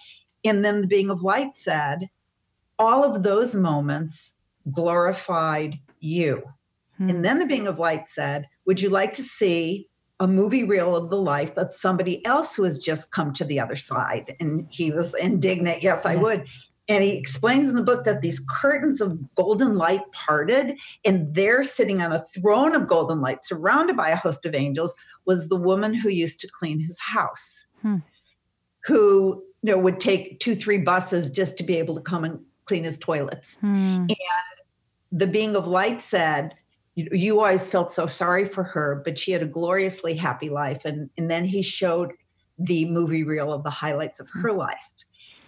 And 0.44 0.64
then 0.64 0.82
the 0.82 0.86
being 0.86 1.10
of 1.10 1.22
light 1.22 1.56
said, 1.56 2.10
All 2.78 3.04
of 3.04 3.22
those 3.22 3.54
moments 3.54 4.34
glorified 4.70 5.78
you. 6.00 6.42
Hmm. 6.96 7.10
And 7.10 7.24
then 7.24 7.38
the 7.38 7.46
being 7.46 7.66
of 7.66 7.78
light 7.78 8.08
said, 8.08 8.48
would 8.68 8.82
you 8.82 8.90
like 8.90 9.14
to 9.14 9.22
see 9.22 9.88
a 10.20 10.28
movie 10.28 10.62
reel 10.62 10.94
of 10.94 11.08
the 11.08 11.20
life 11.20 11.56
of 11.56 11.72
somebody 11.72 12.24
else 12.26 12.54
who 12.54 12.64
has 12.64 12.78
just 12.78 13.10
come 13.12 13.32
to 13.32 13.44
the 13.44 13.58
other 13.58 13.76
side? 13.76 14.36
And 14.38 14.66
he 14.70 14.90
was 14.92 15.14
indignant. 15.14 15.82
Yes, 15.82 16.04
I 16.04 16.16
would. 16.16 16.44
And 16.86 17.02
he 17.02 17.16
explains 17.16 17.70
in 17.70 17.76
the 17.76 17.82
book 17.82 18.04
that 18.04 18.20
these 18.20 18.44
curtains 18.46 19.00
of 19.00 19.34
golden 19.34 19.76
light 19.76 20.02
parted, 20.12 20.76
and 21.02 21.34
there, 21.34 21.64
sitting 21.64 22.02
on 22.02 22.12
a 22.12 22.24
throne 22.26 22.74
of 22.74 22.88
golden 22.88 23.22
light, 23.22 23.42
surrounded 23.42 23.96
by 23.96 24.10
a 24.10 24.16
host 24.16 24.44
of 24.44 24.54
angels, 24.54 24.94
was 25.24 25.48
the 25.48 25.56
woman 25.56 25.94
who 25.94 26.10
used 26.10 26.38
to 26.40 26.48
clean 26.48 26.78
his 26.78 26.98
house, 27.00 27.64
hmm. 27.80 27.96
who 28.84 29.42
you 29.62 29.72
know 29.72 29.78
would 29.78 29.98
take 29.98 30.40
two, 30.40 30.54
three 30.54 30.78
buses 30.78 31.30
just 31.30 31.56
to 31.56 31.64
be 31.64 31.76
able 31.76 31.94
to 31.94 32.02
come 32.02 32.24
and 32.24 32.38
clean 32.66 32.84
his 32.84 32.98
toilets. 32.98 33.56
Hmm. 33.60 34.06
And 34.08 34.16
the 35.10 35.26
being 35.26 35.56
of 35.56 35.66
light 35.66 36.02
said, 36.02 36.54
you 36.98 37.38
always 37.38 37.68
felt 37.68 37.92
so 37.92 38.06
sorry 38.06 38.44
for 38.44 38.64
her, 38.64 39.02
but 39.04 39.18
she 39.18 39.30
had 39.30 39.42
a 39.42 39.46
gloriously 39.46 40.14
happy 40.14 40.50
life. 40.50 40.84
And, 40.84 41.10
and 41.16 41.30
then 41.30 41.44
he 41.44 41.62
showed 41.62 42.12
the 42.58 42.86
movie 42.86 43.22
reel 43.22 43.52
of 43.52 43.62
the 43.62 43.70
highlights 43.70 44.18
of 44.18 44.28
her 44.30 44.52
life. 44.52 44.90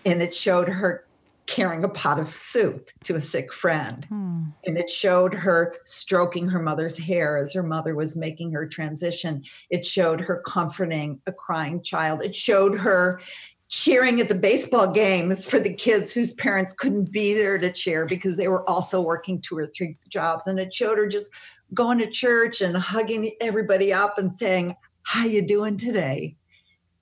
And 0.07 0.23
it 0.23 0.35
showed 0.35 0.69
her 0.69 1.05
carrying 1.47 1.83
a 1.83 1.89
pot 1.89 2.21
of 2.21 2.33
soup 2.33 2.91
to 3.03 3.17
a 3.17 3.21
sick 3.21 3.53
friend. 3.53 4.05
Hmm. 4.05 4.45
And 4.65 4.79
it 4.79 4.89
showed 4.89 5.35
her 5.35 5.75
stroking 5.85 6.49
her 6.49 6.63
mother's 6.63 6.97
hair 6.97 7.37
as 7.37 7.53
her 7.53 7.65
mother 7.65 7.97
was 7.97 8.17
making 8.17 8.53
her 8.53 8.69
transition. 8.69 9.43
It 9.69 9.85
showed 9.85 10.21
her 10.21 10.41
comforting 10.47 11.21
a 11.27 11.33
crying 11.33 11.83
child. 11.83 12.23
It 12.23 12.37
showed 12.37 12.79
her 12.79 13.21
cheering 13.71 14.21
at 14.21 14.29
the 14.29 14.35
baseball 14.35 14.91
games 14.91 15.47
for 15.47 15.61
the 15.61 15.73
kids 15.73 16.13
whose 16.13 16.33
parents 16.35 16.75
couldn't 16.75 17.13
be 17.13 17.35
there 17.35 17.57
to 17.57 17.73
cheer 17.73 18.05
because 18.05 18.37
they 18.37 18.49
were 18.49 18.69
also 18.69 19.01
working 19.01 19.41
two 19.41 19.57
or 19.57 19.69
three 19.69 19.97
jobs. 20.09 20.47
And 20.47 20.75
showed 20.75 20.99
her 20.99 21.07
just 21.07 21.31
going 21.73 21.99
to 21.99 22.11
church 22.11 22.61
and 22.61 22.77
hugging 22.77 23.31
everybody 23.41 23.93
up 23.93 24.19
and 24.19 24.37
saying 24.37 24.75
how 25.03 25.25
you 25.25 25.41
doing 25.41 25.77
today? 25.77 26.37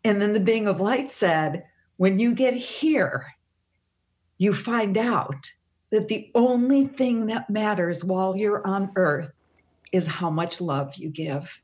And 0.05 0.21
then 0.21 0.35
the 0.35 0.41
being 0.41 0.69
of 0.69 0.81
light 0.81 1.11
said 1.11 1.65
when 1.97 2.19
you 2.19 2.35
get 2.35 2.55
here 2.55 3.27
you 4.37 4.53
find 4.53 4.97
out 4.97 5.51
that 5.91 6.07
the 6.09 6.31
only 6.35 6.87
thing 6.87 7.27
that 7.27 7.51
matters 7.51 8.05
while 8.05 8.37
you're 8.37 8.65
on 8.67 8.91
earth 8.95 9.39
is 9.91 10.07
how 10.07 10.31
much 10.31 10.61
love 10.61 10.95
you 10.95 11.09
give. 11.09 11.61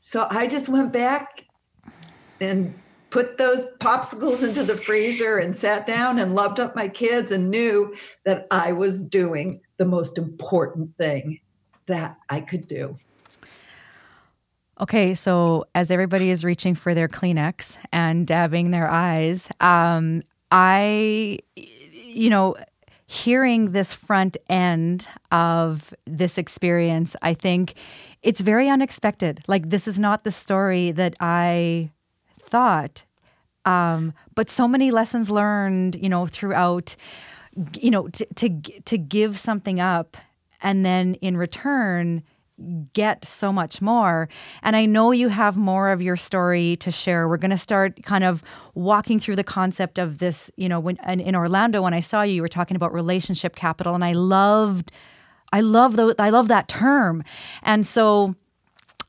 So 0.00 0.26
i 0.30 0.46
just 0.46 0.68
went 0.68 0.92
back 0.92 1.47
and 2.40 2.74
put 3.10 3.38
those 3.38 3.64
popsicles 3.80 4.46
into 4.46 4.62
the 4.62 4.76
freezer 4.76 5.38
and 5.38 5.56
sat 5.56 5.86
down 5.86 6.18
and 6.18 6.34
loved 6.34 6.60
up 6.60 6.76
my 6.76 6.88
kids 6.88 7.32
and 7.32 7.50
knew 7.50 7.94
that 8.24 8.46
I 8.50 8.72
was 8.72 9.02
doing 9.02 9.60
the 9.78 9.86
most 9.86 10.18
important 10.18 10.96
thing 10.98 11.40
that 11.86 12.18
I 12.28 12.40
could 12.40 12.68
do. 12.68 12.98
Okay, 14.80 15.14
so 15.14 15.66
as 15.74 15.90
everybody 15.90 16.30
is 16.30 16.44
reaching 16.44 16.74
for 16.74 16.94
their 16.94 17.08
Kleenex 17.08 17.76
and 17.92 18.26
dabbing 18.26 18.70
their 18.70 18.88
eyes, 18.88 19.48
um, 19.60 20.22
I, 20.52 21.40
you 21.56 22.30
know, 22.30 22.56
hearing 23.06 23.72
this 23.72 23.92
front 23.94 24.36
end 24.48 25.08
of 25.32 25.92
this 26.06 26.38
experience, 26.38 27.16
I 27.22 27.34
think 27.34 27.74
it's 28.22 28.40
very 28.40 28.68
unexpected. 28.68 29.40
Like, 29.48 29.70
this 29.70 29.88
is 29.88 29.98
not 29.98 30.24
the 30.24 30.30
story 30.30 30.92
that 30.92 31.14
I 31.18 31.90
thought. 32.48 33.04
Um, 33.64 34.14
but 34.34 34.48
so 34.50 34.66
many 34.66 34.90
lessons 34.90 35.30
learned, 35.30 35.96
you 35.96 36.08
know, 36.08 36.26
throughout, 36.26 36.96
you 37.74 37.90
know, 37.90 38.08
to, 38.08 38.26
to 38.36 38.48
to 38.84 38.98
give 38.98 39.38
something 39.38 39.78
up 39.78 40.16
and 40.62 40.84
then 40.84 41.14
in 41.16 41.36
return 41.36 42.22
get 42.92 43.24
so 43.24 43.52
much 43.52 43.80
more. 43.80 44.28
And 44.62 44.74
I 44.74 44.84
know 44.84 45.12
you 45.12 45.28
have 45.28 45.56
more 45.56 45.90
of 45.90 46.02
your 46.02 46.16
story 46.16 46.76
to 46.76 46.90
share. 46.90 47.28
We're 47.28 47.36
going 47.36 47.52
to 47.52 47.58
start 47.58 48.02
kind 48.02 48.24
of 48.24 48.42
walking 48.74 49.20
through 49.20 49.36
the 49.36 49.44
concept 49.44 49.98
of 49.98 50.18
this, 50.18 50.50
you 50.56 50.68
know, 50.68 50.80
when 50.80 50.96
in 51.20 51.36
Orlando 51.36 51.82
when 51.82 51.94
I 51.94 52.00
saw 52.00 52.22
you 52.22 52.34
you 52.34 52.42
were 52.42 52.48
talking 52.48 52.76
about 52.76 52.92
relationship 52.92 53.54
capital 53.54 53.94
and 53.94 54.04
I 54.04 54.12
loved 54.12 54.90
I 55.52 55.60
love 55.60 55.96
the 55.96 56.14
I 56.18 56.30
love 56.30 56.48
that 56.48 56.68
term. 56.68 57.22
And 57.62 57.86
so 57.86 58.34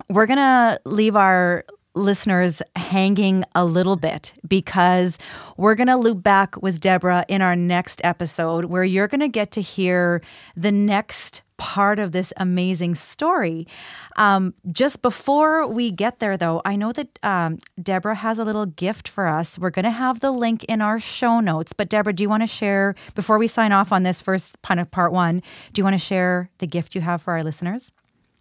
we're 0.10 0.26
going 0.26 0.38
to 0.38 0.80
leave 0.86 1.16
our 1.16 1.66
listeners 1.96 2.62
hanging 2.76 3.44
a 3.56 3.66
little 3.66 3.96
bit 3.96 4.34
because 4.48 5.18
we're 5.58 5.76
going 5.76 5.88
to 5.88 5.98
loop 5.98 6.24
back 6.24 6.62
with 6.62 6.80
Deborah 6.80 7.26
in 7.28 7.42
our 7.42 7.56
next 7.56 8.02
episode 8.04 8.66
where 8.66 8.84
you're 8.84 9.08
going 9.08 9.20
to 9.22 9.28
get 9.28 9.52
to 9.52 9.62
hear 9.62 10.22
the 10.56 10.72
next 10.72 11.42
part 11.58 12.00
of 12.00 12.14
this 12.14 12.32
amazing 12.38 12.96
story. 12.96 13.68
Um, 14.16 14.54
just 14.72 15.02
before 15.02 15.68
we 15.68 15.92
get 15.92 16.20
there, 16.20 16.38
though, 16.38 16.62
I 16.64 16.78
know 16.78 16.94
that 16.94 17.20
um, 17.22 17.60
Deborah 17.82 18.16
has 18.16 18.40
a 18.40 18.46
little 18.46 18.66
gift 18.66 19.08
for 19.08 19.28
us. 19.28 19.60
We're 19.60 19.70
going 19.70 19.84
to 19.84 19.92
have 19.92 20.22
the 20.22 20.32
link 20.32 20.64
in 20.66 20.82
our 20.82 21.00
show 21.00 21.42
notes. 21.42 21.74
But, 21.74 21.90
Deborah, 21.90 22.14
do 22.14 22.24
you 22.24 22.30
want 22.30 22.44
to 22.44 22.48
share, 22.48 22.96
before 23.14 23.38
we 23.38 23.48
sign 23.48 23.74
off 23.74 23.92
on 23.92 24.04
this 24.04 24.22
first 24.22 24.56
kind 24.62 24.80
of 24.80 24.90
part 24.90 25.12
one, 25.12 25.42
do 25.74 25.80
you 25.80 25.84
want 25.84 25.96
to 25.96 26.00
share 26.00 26.50
the 26.60 26.68
gift 26.68 26.96
you 26.96 27.02
have 27.02 27.22
for 27.22 27.34
our 27.34 27.44
listeners? 27.44 27.92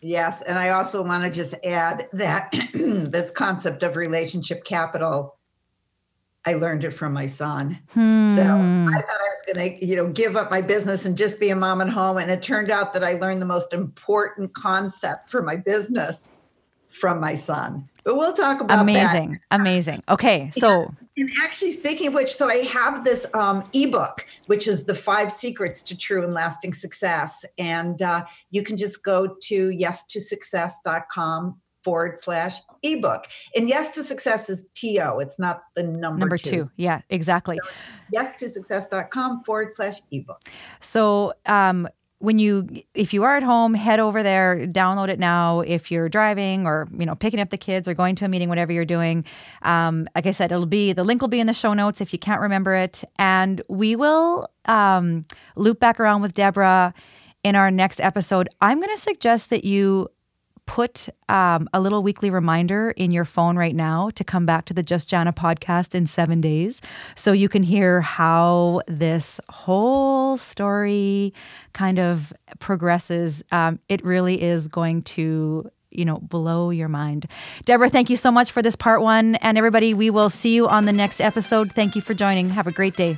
Yes. 0.00 0.42
And 0.42 0.58
I 0.58 0.70
also 0.70 1.02
want 1.02 1.24
to 1.24 1.30
just 1.30 1.54
add 1.64 2.08
that 2.12 2.54
this 2.74 3.30
concept 3.30 3.82
of 3.82 3.96
relationship 3.96 4.64
capital, 4.64 5.36
I 6.46 6.54
learned 6.54 6.84
it 6.84 6.90
from 6.90 7.12
my 7.12 7.26
son. 7.26 7.78
Hmm. 7.90 8.34
So 8.34 8.42
I 8.42 9.00
thought 9.00 9.20
I 9.20 9.28
was 9.28 9.54
going 9.54 9.78
to, 9.78 9.84
you 9.84 9.96
know, 9.96 10.08
give 10.08 10.36
up 10.36 10.50
my 10.50 10.60
business 10.60 11.04
and 11.04 11.18
just 11.18 11.40
be 11.40 11.50
a 11.50 11.56
mom 11.56 11.80
at 11.80 11.88
home. 11.88 12.16
And 12.16 12.30
it 12.30 12.42
turned 12.42 12.70
out 12.70 12.92
that 12.92 13.02
I 13.02 13.14
learned 13.14 13.42
the 13.42 13.46
most 13.46 13.74
important 13.74 14.54
concept 14.54 15.28
for 15.28 15.42
my 15.42 15.56
business 15.56 16.28
from 16.98 17.20
my 17.20 17.34
son. 17.34 17.88
But 18.04 18.16
we'll 18.16 18.32
talk 18.32 18.60
about 18.60 18.80
amazing, 18.80 19.32
that. 19.32 19.40
amazing. 19.50 20.02
Okay, 20.08 20.50
so 20.52 20.92
and 21.16 21.30
actually, 21.42 21.72
speaking 21.72 22.08
of 22.08 22.14
which, 22.14 22.34
so 22.34 22.48
I 22.48 22.58
have 22.58 23.04
this 23.04 23.26
um, 23.34 23.68
ebook, 23.72 24.24
which 24.46 24.66
is 24.66 24.84
the 24.84 24.94
five 24.94 25.30
secrets 25.30 25.82
to 25.84 25.96
true 25.96 26.24
and 26.24 26.32
lasting 26.32 26.72
success, 26.72 27.44
and 27.58 28.00
uh, 28.00 28.24
you 28.50 28.62
can 28.62 28.76
just 28.76 29.04
go 29.04 29.36
to 29.42 29.70
yes 29.70 30.06
to 30.06 30.20
success.com 30.20 31.60
forward 31.84 32.18
slash 32.18 32.58
ebook. 32.82 33.24
And 33.56 33.68
yes 33.68 33.90
to 33.90 34.02
success 34.02 34.50
is 34.50 34.68
to. 34.74 35.18
It's 35.20 35.38
not 35.38 35.62
the 35.74 35.82
number 35.82 36.20
number 36.20 36.38
two. 36.38 36.62
two. 36.62 36.68
Yeah, 36.76 37.00
exactly. 37.10 37.58
So 37.62 37.70
yes 38.12 38.34
to 38.36 38.48
success.com 38.48 39.44
forward 39.44 39.72
slash 39.72 40.00
ebook. 40.10 40.40
So 40.80 41.34
um, 41.46 41.88
when 42.20 42.38
you 42.38 42.66
if 42.94 43.14
you 43.14 43.22
are 43.22 43.36
at 43.36 43.42
home 43.42 43.74
head 43.74 44.00
over 44.00 44.22
there 44.22 44.66
download 44.66 45.08
it 45.08 45.18
now 45.18 45.60
if 45.60 45.90
you're 45.90 46.08
driving 46.08 46.66
or 46.66 46.88
you 46.96 47.06
know 47.06 47.14
picking 47.14 47.40
up 47.40 47.50
the 47.50 47.58
kids 47.58 47.86
or 47.86 47.94
going 47.94 48.14
to 48.16 48.24
a 48.24 48.28
meeting 48.28 48.48
whatever 48.48 48.72
you're 48.72 48.84
doing. 48.84 49.24
Um, 49.62 50.08
like 50.14 50.26
i 50.26 50.30
said 50.30 50.50
it'll 50.52 50.66
be 50.66 50.92
the 50.92 51.04
link 51.04 51.20
will 51.20 51.28
be 51.28 51.40
in 51.40 51.46
the 51.46 51.54
show 51.54 51.74
notes 51.74 52.00
if 52.00 52.12
you 52.12 52.18
can't 52.18 52.40
remember 52.40 52.74
it. 52.74 53.04
And 53.18 53.62
we 53.68 53.96
will 53.96 54.48
um, 54.64 55.24
loop 55.56 55.80
back 55.80 56.00
around 56.00 56.22
with 56.22 56.34
deborah 56.34 56.92
in 57.44 57.54
our 57.54 57.70
next 57.70 58.00
episode. 58.00 58.48
I'm 58.60 58.78
going 58.78 58.94
to 58.94 59.00
suggest 59.00 59.50
that 59.50 59.64
you 59.64 60.08
put 60.68 61.08
um, 61.30 61.66
a 61.72 61.80
little 61.80 62.02
weekly 62.02 62.28
reminder 62.28 62.90
in 62.90 63.10
your 63.10 63.24
phone 63.24 63.56
right 63.56 63.74
now 63.74 64.10
to 64.10 64.22
come 64.22 64.44
back 64.44 64.66
to 64.66 64.74
the 64.74 64.82
Just 64.82 65.08
Jana 65.08 65.32
podcast 65.32 65.94
in 65.94 66.06
seven 66.06 66.42
days 66.42 66.82
so 67.16 67.32
you 67.32 67.48
can 67.48 67.62
hear 67.62 68.02
how 68.02 68.82
this 68.86 69.40
whole 69.48 70.36
story 70.36 71.32
kind 71.72 71.98
of 71.98 72.34
progresses. 72.60 73.42
Um, 73.50 73.80
it 73.88 74.04
really 74.04 74.40
is 74.40 74.68
going 74.68 75.02
to 75.02 75.70
you 75.90 76.04
know, 76.04 76.18
blow 76.18 76.68
your 76.68 76.88
mind. 76.88 77.26
Deborah, 77.64 77.88
thank 77.88 78.10
you 78.10 78.16
so 78.16 78.30
much 78.30 78.52
for 78.52 78.60
this 78.60 78.76
part 78.76 79.00
one. 79.00 79.36
And 79.36 79.56
everybody, 79.56 79.94
we 79.94 80.10
will 80.10 80.28
see 80.28 80.54
you 80.54 80.68
on 80.68 80.84
the 80.84 80.92
next 80.92 81.18
episode. 81.18 81.72
Thank 81.72 81.96
you 81.96 82.02
for 82.02 82.12
joining. 82.12 82.50
Have 82.50 82.66
a 82.66 82.72
great 82.72 82.94
day. 82.94 83.16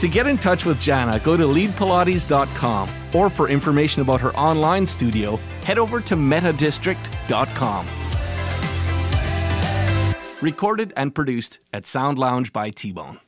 To 0.00 0.08
get 0.08 0.26
in 0.26 0.36
touch 0.36 0.66
with 0.66 0.78
Jana, 0.78 1.18
go 1.20 1.36
to 1.36 1.44
leadpilates.com 1.44 2.88
or 3.14 3.30
for 3.30 3.48
information 3.48 4.02
about 4.02 4.20
her 4.20 4.34
online 4.34 4.84
studio, 4.84 5.36
head 5.64 5.78
over 5.78 6.00
to 6.02 6.14
metadistrict.com. 6.16 7.86
Recorded 10.42 10.92
and 10.96 11.14
produced 11.14 11.60
at 11.72 11.86
Sound 11.86 12.18
Lounge 12.18 12.52
by 12.52 12.70
T 12.70 12.92
Bone. 12.92 13.20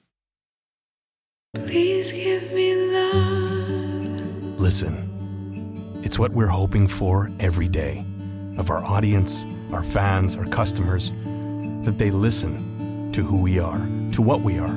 Please 1.55 2.13
give 2.13 2.53
me 2.53 2.75
love. 2.75 4.61
Listen, 4.61 6.01
it's 6.05 6.19
what 6.19 6.33
we're 6.33 6.47
hoping 6.49 6.87
for 6.87 7.31
every 7.41 7.69
day 7.69 8.05
of 8.59 8.71
our 8.71 8.85
audience, 8.85 9.47
our 9.73 9.83
fans, 9.83 10.37
our 10.37 10.45
customers, 10.47 11.13
that 11.85 11.97
they 11.97 12.11
listen 12.11 13.11
to 13.13 13.23
who 13.23 13.39
we 13.39 13.59
are, 13.59 13.79
to 14.13 14.21
what 14.21 14.43
we 14.43 14.59
are. 14.59 14.77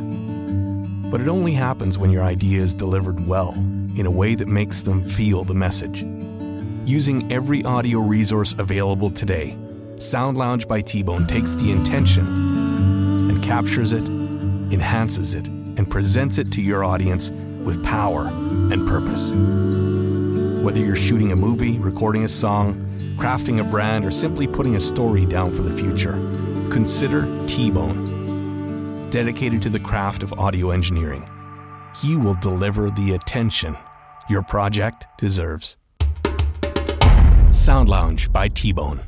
But 1.11 1.19
it 1.19 1.27
only 1.27 1.51
happens 1.51 1.97
when 1.97 2.09
your 2.09 2.23
idea 2.23 2.61
is 2.61 2.73
delivered 2.73 3.27
well, 3.27 3.51
in 3.97 4.05
a 4.05 4.11
way 4.11 4.33
that 4.33 4.47
makes 4.47 4.81
them 4.81 5.03
feel 5.03 5.43
the 5.43 5.53
message. 5.53 6.03
Using 6.85 7.29
every 7.29 7.65
audio 7.65 7.99
resource 7.99 8.55
available 8.57 9.11
today, 9.11 9.57
Sound 9.97 10.37
Lounge 10.37 10.69
by 10.69 10.79
T 10.79 11.03
Bone 11.03 11.27
takes 11.27 11.51
the 11.51 11.69
intention 11.69 12.25
and 13.29 13.43
captures 13.43 13.91
it, 13.91 14.07
enhances 14.07 15.35
it, 15.35 15.47
and 15.47 15.91
presents 15.91 16.37
it 16.37 16.49
to 16.53 16.61
your 16.61 16.85
audience 16.85 17.29
with 17.29 17.83
power 17.83 18.27
and 18.27 18.87
purpose. 18.87 19.31
Whether 20.63 20.79
you're 20.79 20.95
shooting 20.95 21.33
a 21.33 21.35
movie, 21.35 21.77
recording 21.77 22.23
a 22.23 22.29
song, 22.29 22.87
crafting 23.17 23.59
a 23.59 23.65
brand, 23.65 24.05
or 24.05 24.11
simply 24.11 24.47
putting 24.47 24.77
a 24.77 24.79
story 24.79 25.25
down 25.25 25.53
for 25.53 25.61
the 25.61 25.77
future, 25.77 26.13
consider 26.71 27.27
T 27.47 27.69
Bone 27.69 28.10
dedicated 29.11 29.61
to 29.61 29.69
the 29.69 29.79
craft 29.79 30.23
of 30.23 30.33
audio 30.39 30.71
engineering. 30.71 31.27
He 32.01 32.15
will 32.15 32.35
deliver 32.35 32.89
the 32.89 33.13
attention 33.13 33.77
your 34.29 34.41
project 34.41 35.05
deserves. 35.17 35.77
Sound 37.51 37.89
Lounge 37.89 38.31
by 38.31 38.47
T 38.47 38.71
Bone. 38.71 39.01